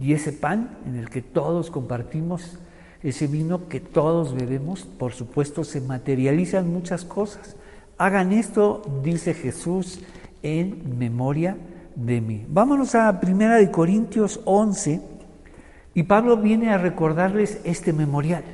[0.00, 2.58] Y ese pan en el que todos compartimos,
[3.02, 7.56] ese vino que todos bebemos, por supuesto, se materializan muchas cosas.
[7.98, 10.00] Hagan esto, dice Jesús,
[10.42, 11.56] en memoria
[11.94, 12.44] de mí.
[12.48, 15.00] Vámonos a Primera de Corintios 11
[15.94, 18.44] y Pablo viene a recordarles este memorial.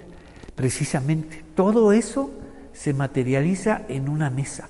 [0.54, 2.30] Precisamente, todo eso
[2.72, 4.68] se materializa en una mesa.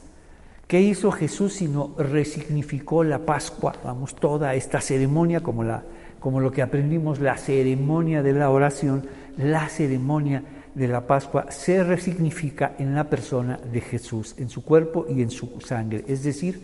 [0.67, 3.75] ¿Qué hizo Jesús sino resignificó la Pascua?
[3.83, 5.83] Vamos, toda esta ceremonia, como, la,
[6.21, 9.07] como lo que aprendimos, la ceremonia de la oración,
[9.39, 10.43] la ceremonia
[10.75, 15.31] de la Pascua se resignifica en la persona de Jesús, en su cuerpo y en
[15.31, 16.05] su sangre.
[16.07, 16.61] Es decir,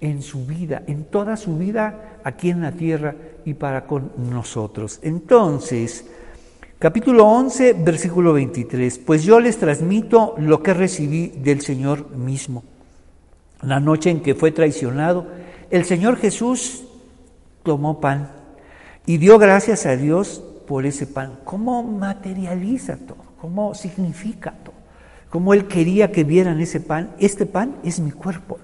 [0.00, 3.14] en su vida, en toda su vida aquí en la tierra
[3.44, 4.98] y para con nosotros.
[5.02, 6.06] Entonces,
[6.78, 12.62] capítulo 11, versículo 23, pues yo les transmito lo que recibí del Señor mismo.
[13.62, 15.26] La noche en que fue traicionado,
[15.70, 16.84] el Señor Jesús
[17.62, 18.30] tomó pan
[19.06, 21.38] y dio gracias a Dios por ese pan.
[21.44, 23.24] ¿Cómo materializa todo?
[23.40, 24.74] ¿Cómo significa todo?
[25.30, 27.10] ¿Cómo Él quería que vieran ese pan?
[27.18, 28.58] Este pan es mi cuerpo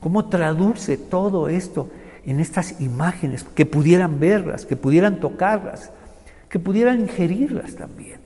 [0.00, 1.90] cómo traduce todo esto
[2.24, 5.90] en estas imágenes, que pudieran verlas, que pudieran tocarlas,
[6.48, 8.20] que pudieran ingerirlas también.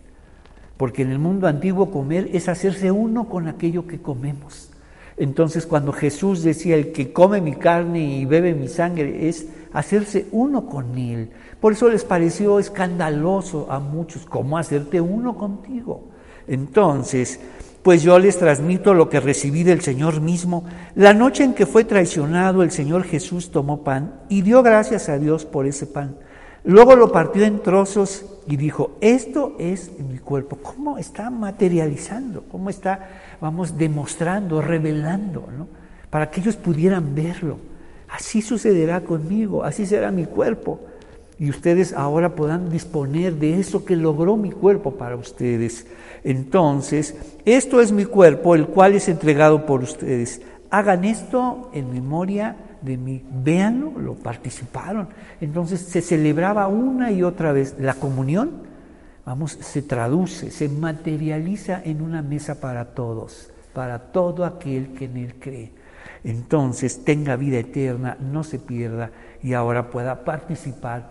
[0.77, 4.70] Porque en el mundo antiguo comer es hacerse uno con aquello que comemos.
[5.16, 10.27] Entonces cuando Jesús decía, el que come mi carne y bebe mi sangre, es hacerse
[10.33, 11.31] uno con él.
[11.61, 16.09] Por eso les pareció escandaloso a muchos, ¿cómo hacerte uno contigo?
[16.47, 17.41] Entonces,
[17.83, 20.64] pues yo les transmito lo que recibí del Señor mismo.
[20.95, 25.18] La noche en que fue traicionado, el Señor Jesús tomó pan y dio gracias a
[25.18, 26.16] Dios por ese pan.
[26.64, 30.59] Luego lo partió en trozos y dijo, esto es mi cuerpo.
[30.62, 32.45] ¿Cómo está materializando?
[32.51, 33.09] ¿Cómo está,
[33.41, 35.66] vamos, demostrando, revelando, ¿no?
[36.09, 37.72] Para que ellos pudieran verlo.
[38.12, 40.80] Así sucederá conmigo, así será mi cuerpo.
[41.38, 45.86] y ustedes ahora puedan disponer de eso que logró mi cuerpo para ustedes.
[46.22, 50.40] Entonces, esto es mi cuerpo, el cual es entregado por ustedes.
[50.70, 53.24] Hagan esto en memoria de mí.
[53.28, 55.08] Véanlo, lo participaron.
[55.40, 58.50] Entonces se celebraba una y otra vez la comunión.
[59.24, 65.16] Vamos, se traduce, se materializa en una mesa para todos, para todo aquel que en
[65.16, 65.82] él cree.
[66.25, 69.11] Entonces tenga vida eterna, no se pierda
[69.43, 71.11] y ahora pueda participar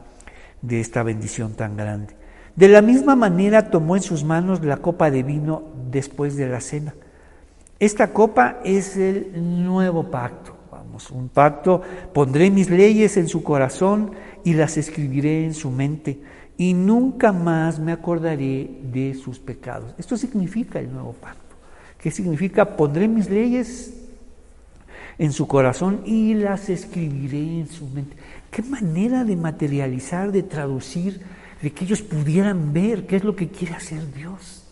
[0.61, 2.15] de esta bendición tan grande.
[2.55, 6.61] De la misma manera tomó en sus manos la copa de vino después de la
[6.61, 6.93] cena.
[7.79, 10.55] Esta copa es el nuevo pacto.
[10.71, 11.81] Vamos, un pacto,
[12.13, 14.11] pondré mis leyes en su corazón
[14.43, 16.21] y las escribiré en su mente
[16.57, 19.95] y nunca más me acordaré de sus pecados.
[19.97, 21.55] Esto significa el nuevo pacto.
[21.97, 22.77] ¿Qué significa?
[22.77, 24.00] Pondré mis leyes
[25.21, 28.17] en su corazón y las escribiré en su mente.
[28.49, 31.21] Qué manera de materializar, de traducir,
[31.61, 34.63] de que ellos pudieran ver qué es lo que quiere hacer Dios.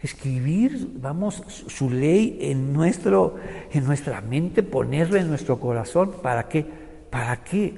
[0.00, 3.36] Escribir, vamos, su ley en, nuestro,
[3.70, 6.12] en nuestra mente, ponerla en nuestro corazón.
[6.22, 6.64] ¿Para qué?
[7.10, 7.76] ¿Para qué?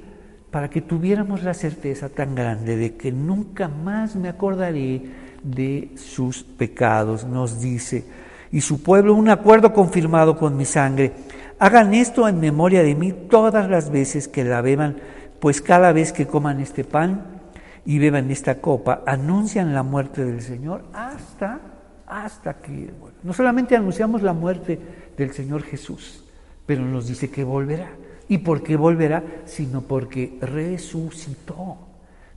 [0.51, 5.01] Para que tuviéramos la certeza tan grande de que nunca más me acordaré
[5.43, 8.05] de sus pecados, nos dice.
[8.55, 11.11] Y su pueblo, un acuerdo confirmado con mi sangre.
[11.59, 14.95] Hagan esto en memoria de mí todas las veces que la beban
[15.41, 17.25] pues cada vez que coman este pan
[17.85, 21.59] y beban esta copa, anuncian la muerte del Señor hasta,
[22.07, 22.93] hasta que,
[23.23, 24.79] no solamente anunciamos la muerte
[25.17, 26.23] del Señor Jesús,
[26.65, 27.89] pero nos dice que volverá.
[28.29, 29.21] ¿Y por qué volverá?
[29.43, 31.77] Sino porque resucitó.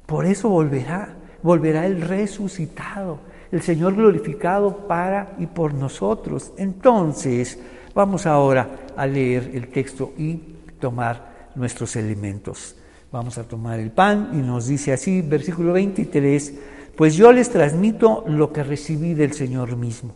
[0.05, 1.15] Por eso volverá,
[1.45, 6.53] volverá el resucitado, el Señor glorificado para y por nosotros.
[6.57, 7.59] Entonces,
[7.95, 10.41] vamos ahora a leer el texto y
[10.81, 12.77] tomar nuestros elementos.
[13.11, 16.55] Vamos a tomar el pan y nos dice así, versículo 23,
[16.97, 20.15] pues yo les transmito lo que recibí del Señor mismo.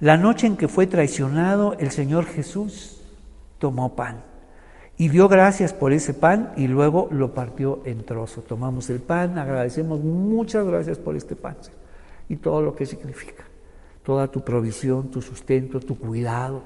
[0.00, 3.00] La noche en que fue traicionado, el Señor Jesús
[3.58, 4.22] tomó pan
[4.98, 8.42] y dio gracias por ese pan y luego lo partió en trozo.
[8.42, 11.56] Tomamos el pan, agradecemos muchas gracias por este pan
[12.28, 13.44] y todo lo que significa,
[14.02, 16.62] toda tu provisión, tu sustento, tu cuidado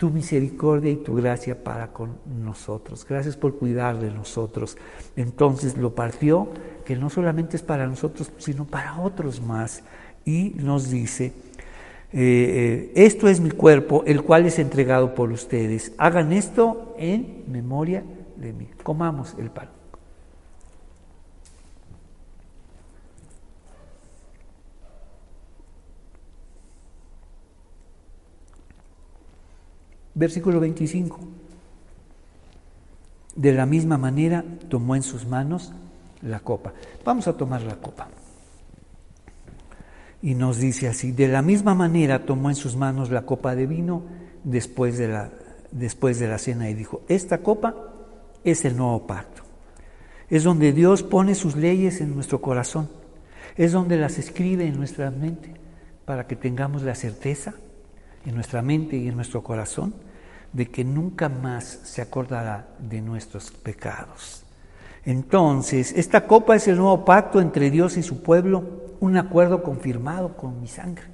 [0.00, 3.04] tu misericordia y tu gracia para con nosotros.
[3.06, 4.78] Gracias por cuidar de nosotros.
[5.14, 6.48] Entonces lo partió,
[6.86, 9.82] que no solamente es para nosotros, sino para otros más.
[10.24, 11.32] Y nos dice, eh,
[12.14, 15.92] eh, esto es mi cuerpo, el cual es entregado por ustedes.
[15.98, 18.02] Hagan esto en memoria
[18.38, 18.70] de mí.
[18.82, 19.79] Comamos el pan.
[30.20, 31.18] Versículo 25.
[33.36, 35.72] De la misma manera tomó en sus manos
[36.20, 36.74] la copa.
[37.02, 38.06] Vamos a tomar la copa.
[40.20, 43.66] Y nos dice así, de la misma manera tomó en sus manos la copa de
[43.66, 44.02] vino
[44.44, 45.30] después de la,
[45.70, 47.74] después de la cena y dijo, esta copa
[48.44, 49.40] es el nuevo pacto.
[50.28, 52.90] Es donde Dios pone sus leyes en nuestro corazón.
[53.56, 55.54] Es donde las escribe en nuestra mente
[56.04, 57.54] para que tengamos la certeza
[58.26, 60.09] en nuestra mente y en nuestro corazón
[60.52, 64.44] de que nunca más se acordará de nuestros pecados.
[65.04, 68.64] Entonces, esta copa es el nuevo pacto entre Dios y su pueblo,
[69.00, 71.04] un acuerdo confirmado con mi sangre.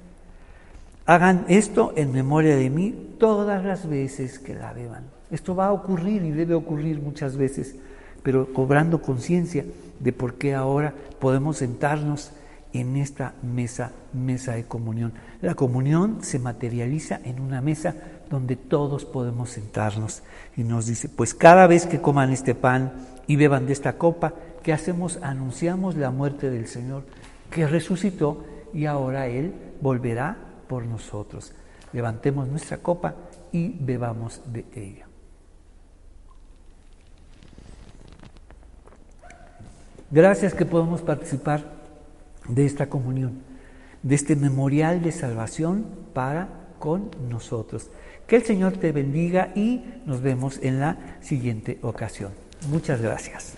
[1.05, 5.05] Hagan esto en memoria de mí todas las veces que la beban.
[5.31, 7.75] Esto va a ocurrir y debe ocurrir muchas veces,
[8.23, 9.63] pero cobrando conciencia
[9.99, 12.31] de por qué ahora podemos sentarnos
[12.73, 15.13] en esta mesa, mesa de comunión.
[15.41, 17.95] La comunión se materializa en una mesa
[18.29, 20.23] donde todos podemos sentarnos.
[20.55, 22.93] Y nos dice, pues cada vez que coman este pan
[23.27, 25.19] y beban de esta copa, ¿qué hacemos?
[25.21, 27.03] Anunciamos la muerte del Señor,
[27.51, 31.53] que resucitó y ahora Él volverá por nosotros.
[31.93, 33.15] Levantemos nuestra copa
[33.51, 35.07] y bebamos de ella.
[40.09, 41.65] Gracias que podemos participar
[42.47, 43.41] de esta comunión,
[44.03, 46.47] de este memorial de salvación para
[46.79, 47.89] con nosotros.
[48.27, 52.31] Que el Señor te bendiga y nos vemos en la siguiente ocasión.
[52.69, 53.56] Muchas gracias.